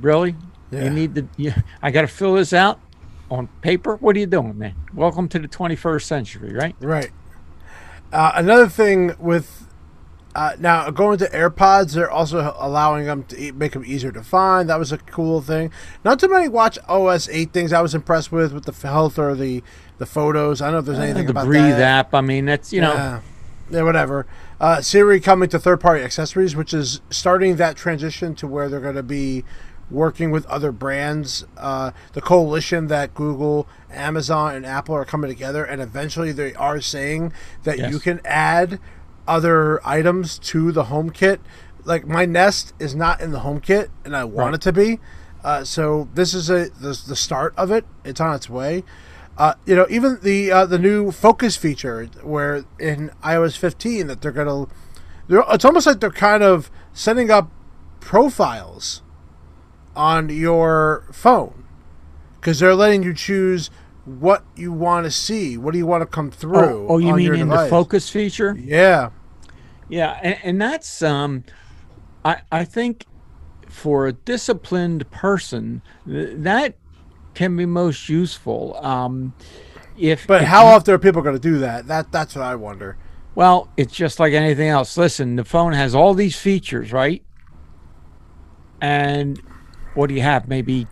[0.00, 0.34] really
[0.70, 0.84] yeah.
[0.84, 1.52] you need to you,
[1.82, 2.80] i got to fill this out
[3.30, 7.10] on paper what are you doing man welcome to the 21st century right right
[8.12, 9.68] uh, another thing with
[10.34, 14.68] uh, now going to AirPods, they're also allowing them to make them easier to find.
[14.68, 15.72] That was a cool thing.
[16.04, 19.34] Not too many Watch OS eight things I was impressed with with the health or
[19.34, 19.64] the
[19.98, 20.62] the photos.
[20.62, 21.80] I don't know if there's uh, anything the about Breathe that.
[21.80, 22.14] app.
[22.14, 22.92] I mean, that's you know.
[22.92, 23.20] Yeah,
[23.70, 24.26] yeah whatever.
[24.60, 28.80] Uh, Siri coming to third party accessories, which is starting that transition to where they're
[28.80, 29.44] going to be
[29.90, 31.46] working with other brands.
[31.56, 36.80] Uh, the coalition that Google, Amazon, and Apple are coming together, and eventually they are
[36.80, 37.32] saying
[37.64, 37.92] that yes.
[37.92, 38.78] you can add
[39.26, 41.40] other items to the home kit.
[41.84, 44.54] Like my Nest is not in the home kit, and I want right.
[44.54, 45.00] it to be.
[45.44, 47.84] Uh, so this is a the, the start of it.
[48.04, 48.84] It's on its way.
[49.36, 54.20] Uh, you know, even the uh, the new focus feature, where in iOS 15 that
[54.20, 54.66] they're gonna,
[55.28, 57.48] they're, it's almost like they're kind of setting up
[58.00, 59.02] profiles
[59.98, 61.64] on your phone
[62.36, 63.68] because they're letting you choose
[64.04, 65.58] what you want to see.
[65.58, 66.86] What do you want to come through?
[66.86, 67.64] Oh, oh you mean in device.
[67.64, 68.56] the focus feature?
[68.58, 69.10] Yeah.
[69.88, 71.44] Yeah, and, and that's um,
[72.24, 73.06] I I think
[73.66, 76.74] for a disciplined person that
[77.34, 78.76] can be most useful.
[78.84, 79.34] Um,
[79.96, 81.86] if but if how you, often are people going to do that?
[81.86, 82.96] That that's what I wonder.
[83.34, 84.96] Well, it's just like anything else.
[84.96, 87.22] Listen, the phone has all these features, right?
[88.80, 89.40] And
[89.98, 90.48] what do you have?
[90.48, 90.86] Maybe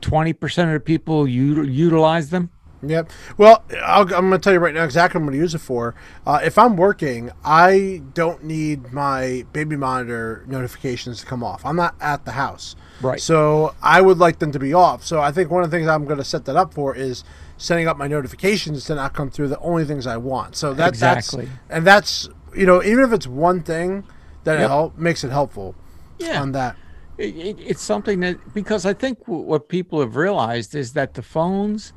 [0.00, 2.50] twenty percent of the people u- utilize them.
[2.82, 3.10] Yep.
[3.38, 5.54] Well, i am going to tell you right now exactly what I'm going to use
[5.54, 5.94] it for.
[6.26, 11.64] Uh, if I'm working, I don't need my baby monitor notifications to come off.
[11.64, 12.76] I'm not at the house.
[13.00, 13.20] Right.
[13.20, 15.04] So I would like them to be off.
[15.04, 17.24] So I think one of the things I'm going to set that up for is
[17.56, 20.56] setting up my notifications to not come through the only things I want.
[20.56, 21.46] So that, exactly.
[21.46, 24.04] that's and that's you know even if it's one thing
[24.44, 24.68] that yep.
[24.68, 25.74] help makes it helpful.
[26.18, 26.40] Yeah.
[26.40, 26.76] On that.
[27.16, 31.14] It, it, it's something that because I think w- what people have realized is that
[31.14, 31.92] the phones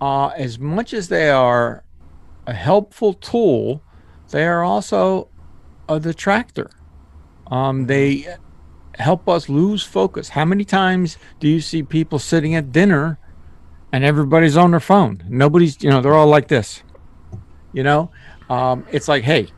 [0.00, 1.84] uh, as much as they are
[2.46, 3.82] a helpful tool,
[4.30, 5.28] they are also
[5.88, 6.70] a detractor.
[7.50, 8.26] Um, they
[8.98, 10.30] help us lose focus.
[10.30, 13.18] How many times do you see people sitting at dinner
[13.92, 15.22] and everybody's on their phone?
[15.28, 16.82] Nobody's, you know, they're all like this.
[17.72, 18.10] You know,
[18.48, 19.48] um, it's like, hey,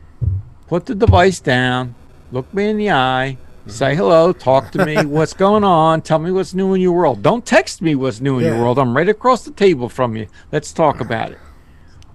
[0.67, 1.95] put the device down,
[2.31, 5.05] look me in the eye, Say hello, talk to me.
[5.05, 6.01] what's going on?
[6.01, 7.23] Tell me what's new in your world.
[7.23, 8.51] Don't text me what's new in yeah.
[8.51, 8.77] your world.
[8.77, 10.27] I'm right across the table from you.
[10.51, 11.39] Let's talk about it.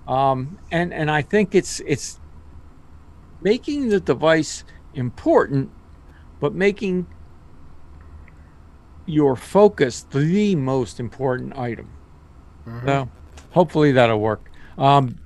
[0.07, 2.21] Um, and and I think it's it's
[3.41, 5.71] making the device important,
[6.41, 7.07] but making
[9.07, 11.91] your focus the most important item.
[12.67, 12.87] Mm-hmm.
[12.87, 13.09] So
[13.51, 14.51] hopefully that'll work.
[14.77, 15.19] Um,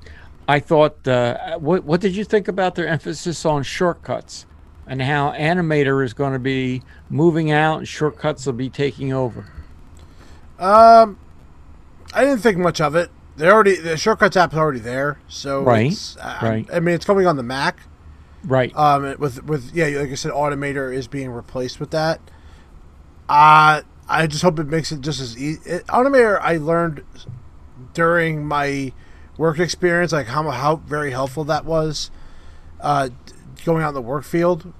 [0.46, 4.46] I thought, uh, what what did you think about their emphasis on shortcuts?
[4.86, 9.46] And how Automator is going to be moving out and shortcuts will be taking over?
[10.58, 11.18] Um,
[12.12, 13.10] I didn't think much of it.
[13.36, 16.68] They already the shortcuts app is already there, so right, uh, right.
[16.72, 17.80] I mean, it's coming on the Mac,
[18.44, 18.74] right?
[18.76, 22.20] Um, with with yeah, like I said, Automator is being replaced with that.
[23.28, 25.60] Uh I just hope it makes it just as easy.
[25.88, 27.02] Automator, I learned
[27.94, 28.92] during my
[29.38, 32.10] work experience, like how how very helpful that was.
[32.80, 33.08] Uh,
[33.64, 34.72] going out in the work field.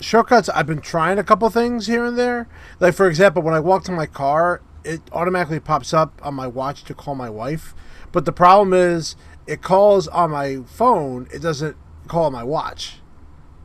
[0.00, 2.48] Shortcuts, I've been trying a couple things here and there.
[2.80, 6.46] Like, for example, when I walk to my car, it automatically pops up on my
[6.46, 7.74] watch to call my wife.
[8.12, 11.76] But the problem is, it calls on my phone, it doesn't
[12.08, 13.00] call my watch.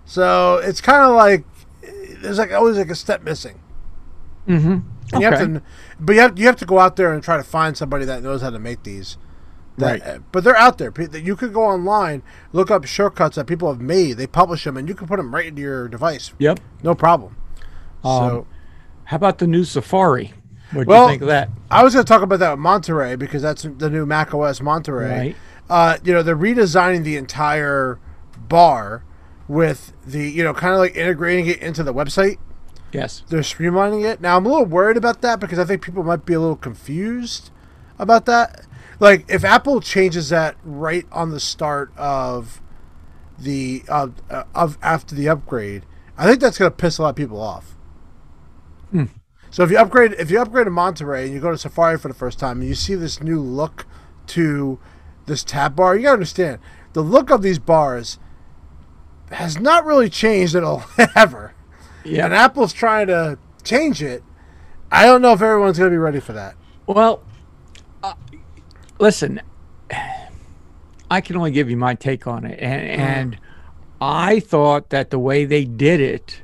[0.06, 1.46] So it's kind of like
[2.22, 3.60] there's like always like a step missing.
[4.48, 4.80] Mm-hmm.
[5.14, 5.24] Okay.
[5.24, 5.62] You have to,
[6.00, 8.24] but you have you have to go out there and try to find somebody that
[8.24, 9.18] knows how to make these.
[9.78, 10.22] That, right.
[10.32, 10.94] But they're out there.
[11.14, 14.18] You could go online, look up shortcuts that people have made.
[14.18, 16.34] They publish them, and you can put them right into your device.
[16.40, 16.60] Yep.
[16.84, 17.38] No problem.
[18.04, 18.48] Um, so,
[19.06, 20.34] how about the new Safari?
[20.72, 21.50] What do well, you think of that?
[21.70, 24.62] I was going to talk about that with Monterey because that's the new Mac OS
[24.62, 25.10] Monterey.
[25.10, 25.36] Right.
[25.70, 28.00] Uh, you know, they're redesigning the entire
[28.38, 29.04] bar
[29.48, 32.38] with the, you know, kind of like integrating it into the website.
[32.92, 33.24] Yes.
[33.30, 34.22] They're streamlining it.
[34.22, 36.56] Now, I'm a little worried about that because I think people might be a little
[36.56, 37.52] confused
[38.00, 38.66] about that
[39.02, 42.62] like if Apple changes that right on the start of
[43.38, 44.10] the uh,
[44.54, 45.86] of after the upgrade,
[46.18, 47.76] I think that's going to piss a lot of people off.
[48.92, 49.06] Hmm.
[49.50, 52.10] So if you upgrade, if you upgrade to Monterey and you go to Safari for
[52.10, 53.88] the first time and you see this new look
[54.28, 54.80] to
[55.26, 56.60] this tab bar, you got to understand
[56.94, 58.20] the look of these bars
[59.32, 60.84] has not really changed at all
[61.16, 61.56] ever.
[62.04, 62.26] Yeah.
[62.26, 64.24] And Apple's trying to change it.
[64.92, 66.56] I don't know if everyone's going to be ready for that.
[66.86, 67.24] Well,
[69.02, 69.42] listen,
[71.10, 73.40] I can only give you my take on it, and, and
[74.00, 76.42] I thought that the way they did it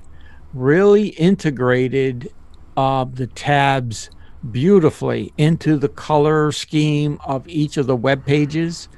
[0.53, 2.33] really integrated
[2.75, 4.09] uh, the tabs
[4.51, 8.89] beautifully into the color scheme of each of the web pages.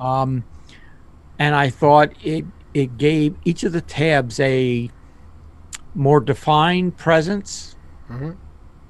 [0.00, 0.44] Um,
[1.38, 2.44] and I thought it
[2.74, 4.90] it gave each of the tabs a
[5.94, 7.74] more defined presence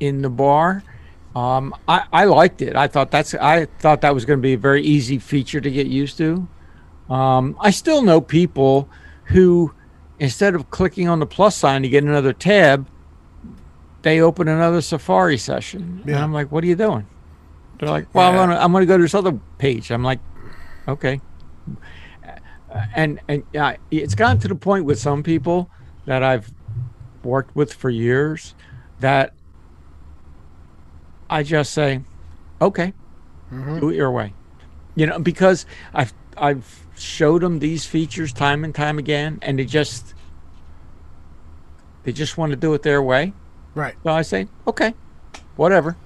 [0.01, 0.83] in the bar.
[1.39, 2.75] Um, I, I liked it.
[2.75, 5.71] I thought that's I thought that was going to be a very easy feature to
[5.71, 6.49] get used to.
[7.09, 8.89] Um, I still know people
[9.27, 9.73] who,
[10.19, 12.89] instead of clicking on the plus sign to get another tab,
[14.03, 16.23] they open another Safari session, and Yeah.
[16.25, 17.07] I'm like, "What are you doing?"
[17.79, 18.41] They're like, "Well, Yeah.
[18.41, 20.19] I'm gonna I'm gonna go to this other page." I'm like,
[20.89, 21.21] "Okay."
[22.95, 25.71] And and uh, it's gotten to the point with some people
[26.05, 26.51] that I've
[27.23, 28.55] worked with for years
[29.01, 29.33] that
[31.31, 32.01] I just say,
[32.61, 32.93] okay,
[33.53, 33.81] mm-hmm.
[33.81, 34.33] do it your way.
[34.95, 39.65] You know, because I've I've showed them these features time and time again, and they
[39.65, 40.15] just
[42.05, 43.33] they just want to do it their way.
[43.75, 43.95] Right.
[44.03, 44.95] So I say, okay,
[45.57, 45.97] whatever.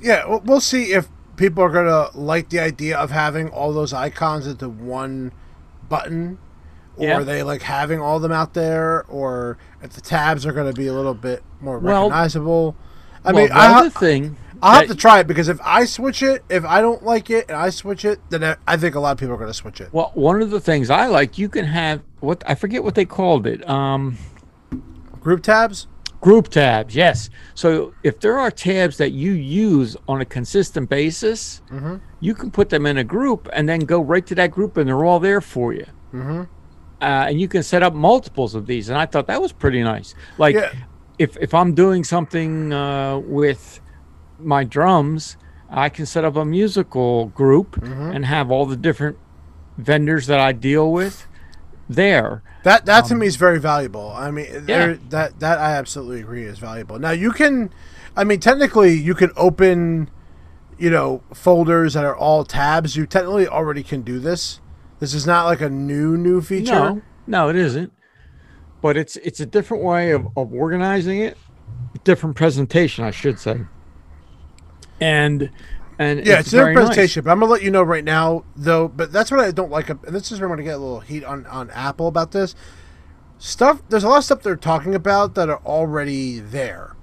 [0.00, 3.92] Yeah, we'll- we'll see if people are gonna like the idea of having all those
[3.92, 5.32] icons into one
[5.88, 6.38] button,
[6.96, 7.18] or Yeah.
[7.18, 10.72] are they like having all of them out there, or if the tabs are gonna
[10.72, 12.74] be a little bit more Well- recognizable.
[13.24, 16.22] I well, mean, I ha- thing, I'll have to try it because if I switch
[16.22, 19.00] it, if I don't like it and I switch it, then I- I think a
[19.00, 19.88] lot of people are gonna switch it.
[19.92, 23.04] Well, one of the things I like, you can have what I forget what they
[23.04, 23.68] called it.
[23.68, 24.16] Um,
[25.20, 25.86] Group tabs.
[26.20, 27.30] Group tabs, yes.
[27.54, 31.60] So if there are tabs that you use on a consistent basis,
[32.20, 34.88] you can put them in a group and then go right to that group, and
[34.88, 35.86] they're all there for you.
[36.12, 36.42] Mm-hmm.
[37.00, 39.80] Uh, and you can set up multiples of these, and I thought that was pretty
[39.82, 40.16] nice.
[40.38, 40.70] Like Yeah.
[41.18, 43.80] If if I'm doing something uh, with
[44.38, 45.36] my drums,
[45.68, 49.18] I can set up a musical group and have all the different
[49.76, 51.26] vendors that I deal with
[51.88, 52.42] there.
[52.64, 54.12] That that to me is very valuable.
[54.16, 54.78] I mean, Um, Yeah.
[54.78, 56.98] there, that that I absolutely agree is valuable.
[56.98, 57.70] Now you can,
[58.16, 60.10] I mean, technically you can open,
[60.78, 62.96] you know, folders that are all tabs.
[62.96, 64.60] You technically already can do this.
[65.00, 66.72] This is not like a new new feature.
[66.72, 67.92] No, no, it isn't.
[68.80, 71.36] But it's it's a different way of, of organizing it,
[72.04, 73.60] different presentation, I should say.
[75.00, 75.50] And
[75.98, 76.86] and Yeah, it's, a very different nice.
[76.86, 78.88] presentation, but I'm gonna let you know right now, though.
[78.88, 79.88] But that's what I don't like.
[79.90, 82.54] And this is where I'm gonna get a little heat on on Apple about this
[83.38, 83.82] stuff.
[83.88, 86.94] There's a lot of stuff they're talking about that are already there.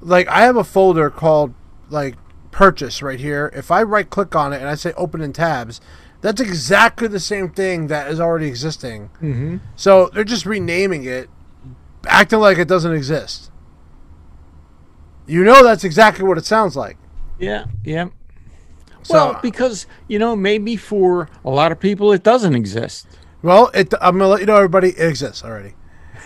[0.00, 1.54] Like I have a folder called
[1.90, 2.16] like
[2.50, 3.52] purchase right here.
[3.54, 5.80] If I right click on it and I say open in tabs,
[6.20, 9.10] that's exactly the same thing that is already existing.
[9.22, 9.58] Mm-hmm.
[9.76, 11.30] So they're just renaming it,
[12.06, 13.50] acting like it doesn't exist.
[15.26, 16.98] You know that's exactly what it sounds like.
[17.38, 18.08] Yeah, yeah.
[19.02, 23.06] So, well, because you know, maybe for a lot of people it doesn't exist.
[23.42, 25.74] Well, it, I'm gonna let you know, everybody, it exists already.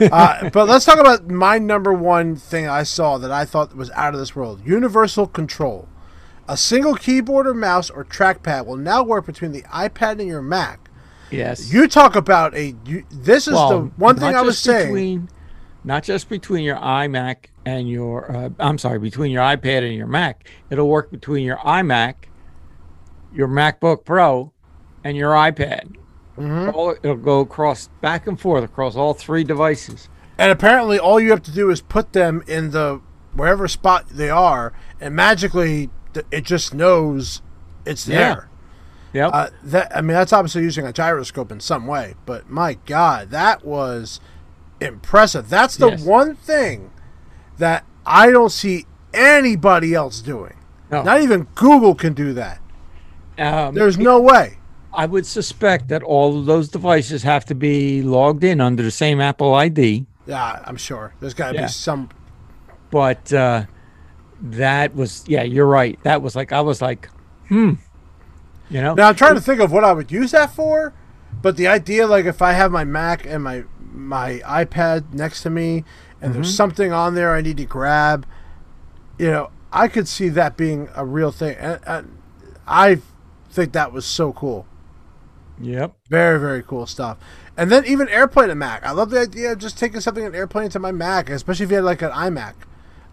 [0.01, 3.91] Uh, but let's talk about my number one thing I saw that I thought was
[3.93, 5.89] out of this world: universal control.
[6.49, 10.43] A single keyboard or mouse or trackpad will now work between the iPad and your
[10.43, 10.91] Mac.
[11.31, 11.73] Yes.
[11.73, 12.75] You talk about a.
[12.85, 14.89] You, this is well, the one thing I was saying.
[14.89, 15.29] Between,
[15.85, 20.07] not just between your iMac and your, uh, I'm sorry, between your iPad and your
[20.07, 20.49] Mac.
[20.71, 22.15] It'll work between your iMac,
[23.35, 24.53] your MacBook Pro,
[25.03, 25.97] and your iPad.
[26.37, 26.71] Mm-hmm.
[26.75, 30.09] All, it'll go across back and forth across all three devices.
[30.37, 33.01] And apparently, all you have to do is put them in the
[33.35, 35.91] wherever spot they are, and magically,
[36.31, 37.43] it just knows
[37.85, 38.19] it's Yeah.
[38.19, 38.49] there.
[39.13, 39.31] Yep.
[39.33, 43.31] Uh, that I mean, that's obviously using a gyroscope in some way, but my God,
[43.31, 44.21] that was
[44.81, 45.49] impressive.
[45.49, 46.03] That's the Yes.
[46.03, 46.91] one thing
[47.59, 50.55] that I don't see anybody else doing.
[50.91, 51.03] No.
[51.03, 52.59] Not even Google can do that.
[53.39, 54.59] Um, There's no way.
[54.93, 58.91] I would suspect that all of those devices have to be logged in under the
[58.93, 60.07] same Apple ID.
[60.27, 61.15] Yeah, I'm sure.
[61.21, 61.63] There's got to Yeah.
[61.63, 62.09] be some.
[62.91, 63.65] But uh,
[64.45, 65.99] that was, yeah, you're right.
[66.03, 67.09] That was like, I was like,
[67.49, 67.73] hmm.
[68.71, 68.95] You know?
[68.95, 70.93] Now I'm trying to think of what I would use that for,
[71.43, 75.51] but the idea, like, if I have my Mac and my my iPad next to
[75.51, 75.85] me, and
[76.31, 76.33] Mm-hmm.
[76.33, 78.27] there's something on there I need to grab,
[79.19, 82.19] you know, I could see that being a real thing, and, and
[82.67, 83.01] I
[83.51, 84.67] think that was so cool.
[85.61, 85.95] Yep.
[86.09, 87.19] Very, very cool stuff.
[87.57, 88.85] And then even AirPlay to Mac.
[88.85, 91.71] I love the idea of just taking something and AirPlaying into my Mac, especially if
[91.71, 92.55] you had like an iMac.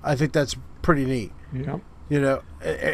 [0.04, 1.32] I think that's pretty neat.
[1.54, 1.82] Yep.
[2.10, 2.42] You know,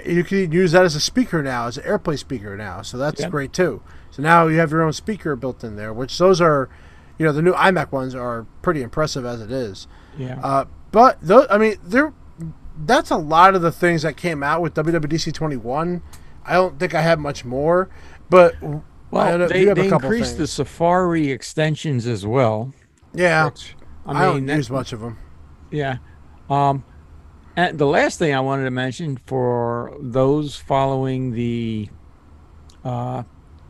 [0.06, 2.84] you can use that as a speaker now, as an AirPlay speaker now.
[2.84, 3.82] So that's great too.
[4.12, 6.70] So now you have your own speaker built in there, which those are,
[7.18, 9.88] you know, the new iMac ones are pretty impressive as it is.
[10.18, 10.40] Yeah.
[10.44, 12.14] Uh, but those, I mean, there,
[12.86, 16.04] that's a lot of the things that came out with WWDC 21.
[16.46, 17.90] I don't think I have much more,
[18.30, 18.56] but
[19.10, 20.48] well, they couple increased the.
[20.48, 22.74] Safari extensions as well.
[23.14, 23.46] yeah.
[23.46, 25.18] which, I, I, mean, don't that- use much of them.
[25.72, 25.98] Yeah.
[26.50, 26.84] Um,
[27.58, 31.90] and the last thing I wanted to mention for those following the
[32.86, 33.24] uh,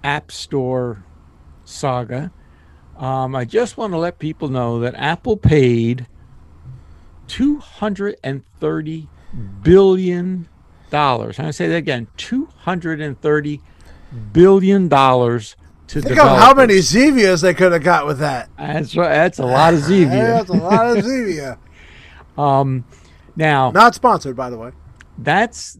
[0.03, 1.05] App Store
[1.63, 2.33] saga,
[2.97, 6.05] um, I just want to let people know that Apple paid
[7.27, 9.07] two hundred and thirty
[9.63, 10.49] billion
[10.89, 11.39] dollars.
[11.39, 13.61] I'm going to say that again: two hundred and thirty
[14.33, 15.55] billion dollars
[15.87, 16.75] to Think of how many.
[16.79, 18.49] Zevias they could have got with that.
[18.57, 19.07] That's right.
[19.07, 20.09] That's a lot of Zevia.
[20.09, 21.57] That's a lot of Zevia.
[22.37, 22.85] Um,
[23.37, 24.71] now Not sponsored, by the way.
[25.17, 25.79] that's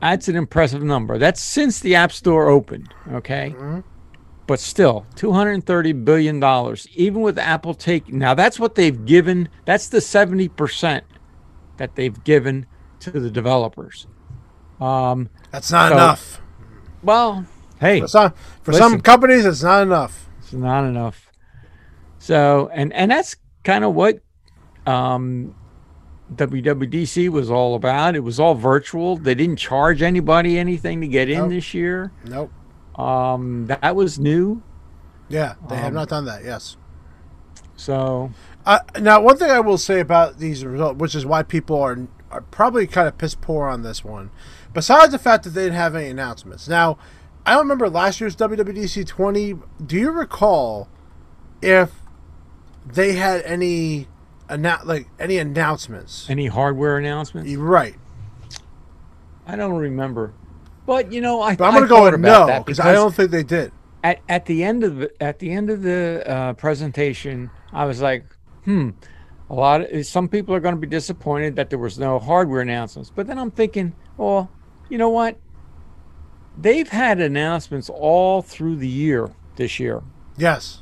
[0.00, 1.16] that's an impressive number.
[1.16, 3.54] That's since the App Store opened, okay?
[4.48, 9.48] But still, 230 billion dollars even with Apple take Now that's what they've given.
[9.64, 11.02] That's the 70%
[11.78, 12.66] that they've given
[13.00, 14.06] to the developers.
[14.80, 16.40] Um That's not So- enough.
[17.04, 17.46] well,
[17.80, 18.32] hey, For some,
[18.62, 20.28] for some companies, it's not enough.
[20.40, 21.30] it's not enough.
[22.18, 24.18] So, and and that's kind of what
[24.86, 25.54] um,
[26.36, 28.14] WWDC was all about.
[28.16, 29.16] It was all virtual.
[29.16, 31.50] They didn't charge anybody anything to get in Nope.
[31.50, 32.12] this year.
[32.24, 32.50] Nope.
[32.98, 34.62] Um, that was new.
[35.28, 36.44] Yeah, they have Um, not done that.
[36.44, 36.76] Yes.
[37.76, 38.30] So,
[38.64, 41.98] Uh, now, one thing I will say about these results, which is why people are
[42.30, 44.30] are probably kind of piss poor on this one,
[44.72, 46.66] besides the fact that they didn't have any announcements.
[46.66, 46.96] Now,
[47.44, 49.54] I don't remember last year's WWDC 20.
[49.84, 50.88] Do you recall
[51.60, 51.90] if
[52.86, 54.06] they had any
[54.48, 56.28] annou- like any announcements?
[56.28, 57.52] any hardware announcements?
[57.54, 57.96] Right,
[59.46, 60.32] I don't remember.
[60.86, 63.30] But you know, I but I'm going to go with no because I don't think
[63.30, 63.72] they did.
[64.02, 68.00] at, at the end of the, at the end of the uh, presentation, I was
[68.02, 68.24] like,
[68.64, 68.90] hmm,
[69.48, 72.60] a lot of some people are going to be disappointed that there was no hardware
[72.62, 73.10] announcements.
[73.14, 74.50] But then I'm thinking, well,
[74.88, 75.36] you know what?
[76.58, 80.02] They've had announcements all through the year this year,
[80.36, 80.81] Yes,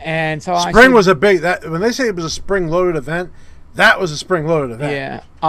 [0.00, 2.68] and so I spring was a big that when they say it was a spring
[2.68, 3.30] loaded event,
[3.74, 4.92] that was a spring loaded event.
[4.92, 5.22] yeah.
[5.42, 5.48] I,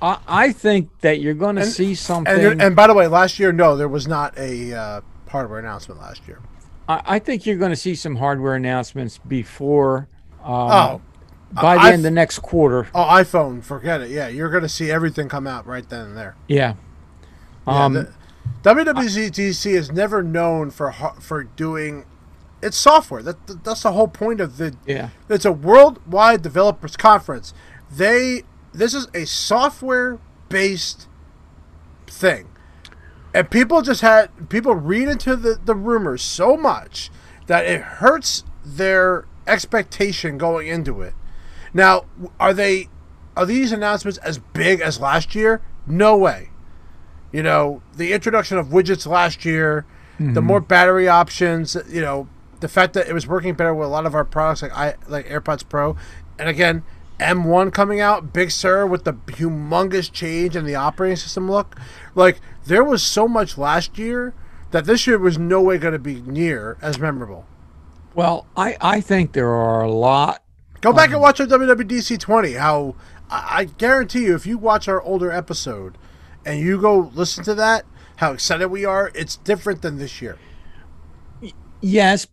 [0.00, 2.32] I I- I think that you're going to see something.
[2.34, 6.00] And, and by the way, last year, no, there was not a uh, hardware announcement
[6.00, 6.40] last year.
[6.88, 10.08] I, I think you're going to see some hardware announcements before.
[10.44, 11.00] Um, Oh,
[11.52, 12.88] by the I- end of the next quarter.
[12.94, 14.10] oh, iPhone, forget it.
[14.10, 16.34] Yeah, you're going to see everything come out right then and there.
[16.48, 16.74] Yeah.
[17.66, 18.12] Yeah, Um, the,
[18.62, 22.04] WWDC is never known for for doing.
[22.62, 23.22] It's software.
[23.22, 24.74] That that's the whole point of the.
[24.86, 25.10] yeah.
[25.28, 27.52] It's a worldwide developers conference.
[27.90, 28.42] They
[28.72, 31.08] this is a software based
[32.06, 32.48] thing,
[33.34, 37.10] and people just had people read into the the rumors so much
[37.46, 41.14] that it hurts their expectation going into it.
[41.72, 42.06] Now,
[42.40, 42.88] are they
[43.36, 45.60] are these announcements as big as last year?
[45.86, 46.50] No way.
[47.32, 49.84] You know, the introduction of widgets last year,
[50.18, 50.46] the mm-hmm.
[50.46, 52.28] more battery options, you know,
[52.66, 54.96] the fact that it was working better with a lot of our products like I
[55.06, 55.96] like AirPods Pro,
[56.36, 56.82] and again,
[57.20, 61.76] M1 coming out, Big Sur with the humongous change in the operating system look.
[62.16, 64.34] Like there was so much last year
[64.72, 67.46] that this year was no way going to be near as memorable.
[68.16, 70.42] Well, I, I think there are a lot.
[70.80, 72.54] Go back and watch our WWDC 20.
[72.54, 72.96] How
[73.30, 75.96] I, I guarantee you, if you watch our older episode
[76.44, 77.84] and you go listen to that,
[78.16, 80.36] how excited we are, it's different than this year.
[81.80, 82.26] Yes,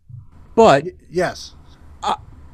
[0.55, 1.53] but Yes.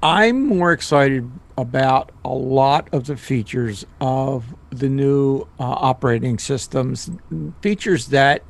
[0.02, 7.12] I'm more excited about a lot of the features of the new uh, operating systems,
[7.62, 8.44] features that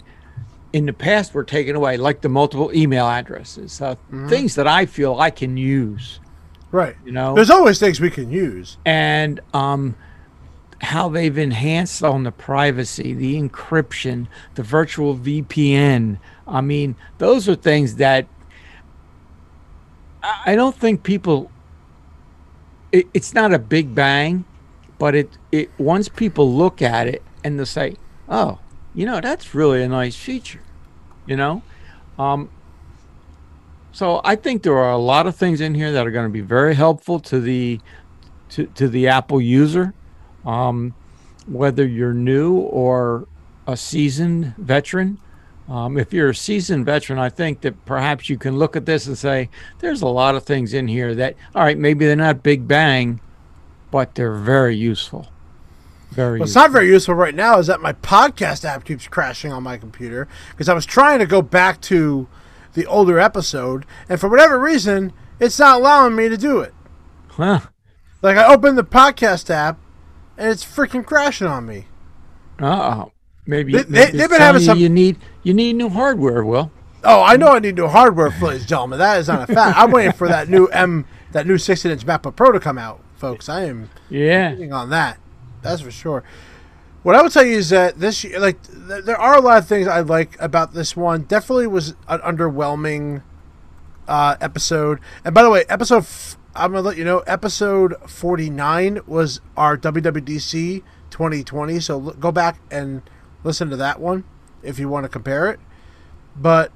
[0.74, 3.96] in the past were taken away, like the multiple email addresses, uh,
[4.28, 6.20] things that I feel I can use,
[6.72, 6.96] Right.
[7.04, 7.34] you know.
[7.34, 8.78] There's always things we can use.
[8.86, 9.96] and um,
[10.82, 16.20] how they've enhanced on the privacy, the encryption, the virtual VPN.
[16.48, 18.28] I mean, those are things that
[20.22, 21.52] I don't think people.
[22.92, 24.46] It, it's not a big bang,
[24.98, 27.96] but it it once people look at it and they say,
[28.28, 28.60] "Oh,
[28.94, 30.62] you know, that's really a nice feature,"
[31.26, 31.62] you know.
[32.18, 32.50] Um,
[33.92, 36.34] so I think there are a lot of things in here that are going to
[36.34, 37.80] be very helpful to the
[38.50, 39.94] to, to the Apple user,
[40.46, 40.94] um,
[41.48, 43.28] whether you're new or
[43.68, 45.20] a seasoned veteran.
[45.70, 49.06] Um, if you're a seasoned veteran, I think that perhaps you can look at this
[49.06, 49.50] and say,
[49.80, 53.22] there's a lot of things in here that, all right, maybe they're not big bang,
[53.92, 55.28] but they're very useful.
[56.10, 56.40] Very.
[56.40, 56.40] Useful.
[56.40, 56.62] What's useful.
[56.64, 60.28] not very useful right now is that my podcast app keeps crashing on my computer
[60.50, 62.28] because I was trying to go back to
[62.74, 66.74] the older episode, and for whatever reason, it's not allowing me to do it.
[67.28, 67.60] Huh.
[68.24, 69.78] Like I opened the podcast app,
[70.36, 71.86] and it's freaking crashing on me.
[72.60, 73.12] Uh-oh.
[73.50, 76.44] Maybe, They- they- maybe they've been having some- you, need you need new hardware.
[76.46, 76.72] Will
[77.04, 79.00] Oh, I know I need new hardware, ladies and gentlemen.
[79.00, 79.78] That is not a fact.
[79.78, 83.48] I'm waiting for that new M, that new 16-inch MacBook Pro to come out, folks.
[83.50, 84.54] I am yeah.
[84.72, 85.18] on that.
[85.62, 86.24] That's for sure.
[87.02, 89.58] What I would tell you is that this year, like, th- there are a lot
[89.60, 91.24] of things I like about this one.
[91.24, 93.24] Definitely was an underwhelming
[94.08, 95.00] uh, episode.
[95.24, 99.78] And by the way, episode f- I'm gonna let you know, episode 49 was our
[99.78, 101.80] WWDC 2020.
[101.80, 103.02] So l- go back and
[103.44, 104.24] listen to that one
[104.64, 105.60] if you want to compare it.
[106.36, 106.72] But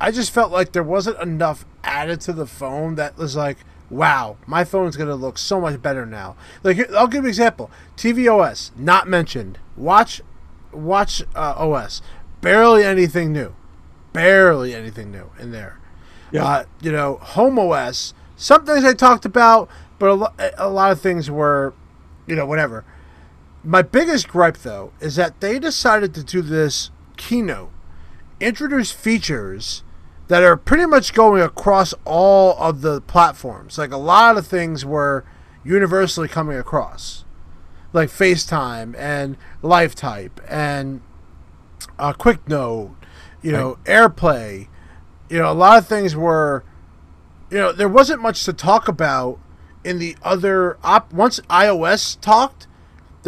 [0.00, 3.58] I just felt like there wasn't enough added to the phone that was like,
[3.90, 6.36] wow, my phone's gonna look so much better now.
[6.62, 7.70] Like I'll give you an example.
[7.96, 9.58] tvOS not mentioned.
[9.76, 10.20] Watch,
[10.72, 12.02] watch uh, OS.
[12.40, 13.54] Barely anything new.
[14.12, 15.78] Barely anything new in there.
[16.30, 16.44] Yeah.
[16.44, 18.14] Uh, you know, Home OS.
[18.36, 21.74] Some things I talked about, but a, lo- a lot of things were,
[22.26, 22.84] you know, whatever.
[23.68, 27.70] My biggest gripe though is that they decided to do this keynote,
[28.40, 29.84] introduce features
[30.28, 33.76] that are pretty much going across all of the platforms.
[33.76, 35.26] Like a lot of things were
[35.64, 37.26] universally coming across,
[37.92, 41.02] like FaceTime and Live Text and
[41.98, 42.94] uh, QuickNote,
[43.42, 44.68] you know, AirPlay.
[45.28, 46.64] You know, a lot of things were,
[47.50, 49.38] you know, there wasn't much to talk about
[49.84, 51.12] in the other op.
[51.12, 52.66] Once iOS talked,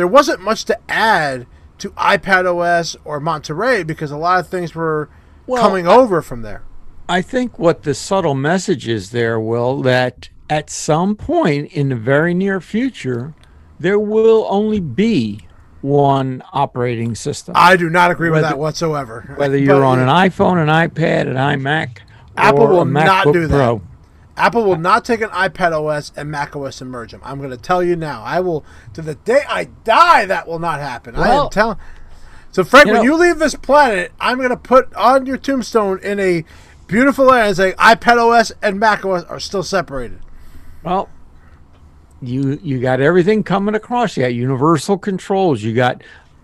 [0.01, 1.47] there wasn't much to add
[1.77, 5.11] to iPad OS or Monterey because a lot of things were
[5.47, 6.63] Well, coming over from there.
[7.07, 11.97] I think what the subtle message is there, Will, that at some point in the
[11.97, 13.35] very near future,
[13.79, 15.41] there will only be
[15.83, 17.53] one operating system.
[17.55, 19.35] I do not agree with that whatsoever.
[19.37, 21.99] Whether you're But on an iPhone, an iPad, an iMac,
[22.39, 23.55] Apple will not do that.
[23.55, 23.83] Pro.
[24.37, 27.21] Apple will not take an iPad OS and Mac OS and merge them.
[27.25, 28.23] I'm going to tell you now.
[28.23, 28.65] I will
[28.95, 30.25] to the day I die.
[30.27, 31.15] That will not happen.
[31.17, 31.77] I am Well, telling.
[32.53, 35.37] So Frank, you when know- you leave this planet, I'm going to put on your
[35.37, 36.45] tombstone in a
[36.87, 40.21] beautiful line and say iPad OS and Mac OS are still separated.
[40.83, 41.09] Well,
[42.23, 44.17] you you got everything coming across.
[44.17, 45.63] You got universal controls.
[45.63, 46.03] You got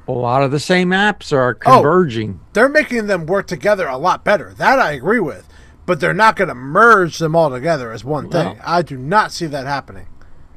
[0.09, 1.73] a lot of the same apps are Oh.
[1.75, 2.41] converging.
[2.53, 4.55] They're making them work together a lot better.
[4.57, 5.47] That I agree with.
[5.87, 8.61] But they're not going to merge them all together as one thing.
[8.65, 10.07] I do not see that happening.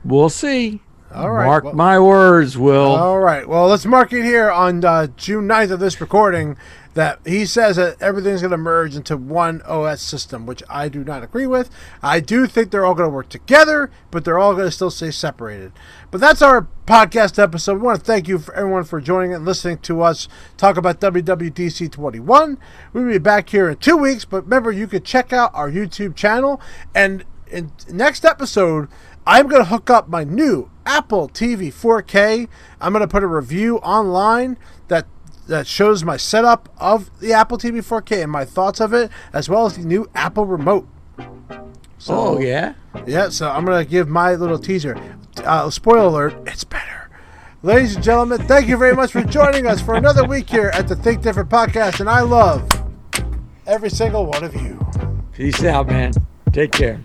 [0.03, 0.81] We'll see.
[1.13, 2.95] All right, Mark well- my words, Will.
[2.95, 3.47] All right.
[3.47, 6.55] Well, let's mark it here on uh, June 9th of this recording
[6.99, 11.01] that he says that everything's going to merge into one OS system, which I do
[11.01, 11.69] not agree with.
[12.03, 14.91] I do think they're all going to work together, but they're all going to still
[14.91, 15.71] stay separated.
[16.11, 17.75] But that's our podcast episode.
[17.75, 20.27] We want to thank you for everyone for joining and listening to us
[20.57, 22.57] talk about WWDC 21.
[22.91, 26.17] We'll be back here in two weeks, but remember, you can check out our YouTube
[26.17, 26.59] channel.
[26.93, 28.89] And in next episode,
[29.25, 32.49] I'm going to hook up my new Apple TV 4K.
[32.81, 34.57] I'm going to put a review online
[35.49, 39.49] that shows my setup of the Apple TV 4K and my thoughts of it, as
[39.49, 40.87] well as the new Apple remote.
[41.97, 42.75] So, oh yeah.
[43.05, 44.97] yeah, so I'm going to give my little teaser.
[45.43, 47.09] Uh, spoiler alert, it's better.
[47.61, 50.87] Ladies and gentlemen, thank you very much for joining us for another week here at
[50.87, 51.99] the Think Different podcast.
[51.99, 52.69] And I love
[53.67, 54.79] every single one of you.
[55.33, 56.13] Peace out, man.
[56.53, 57.01] Take care.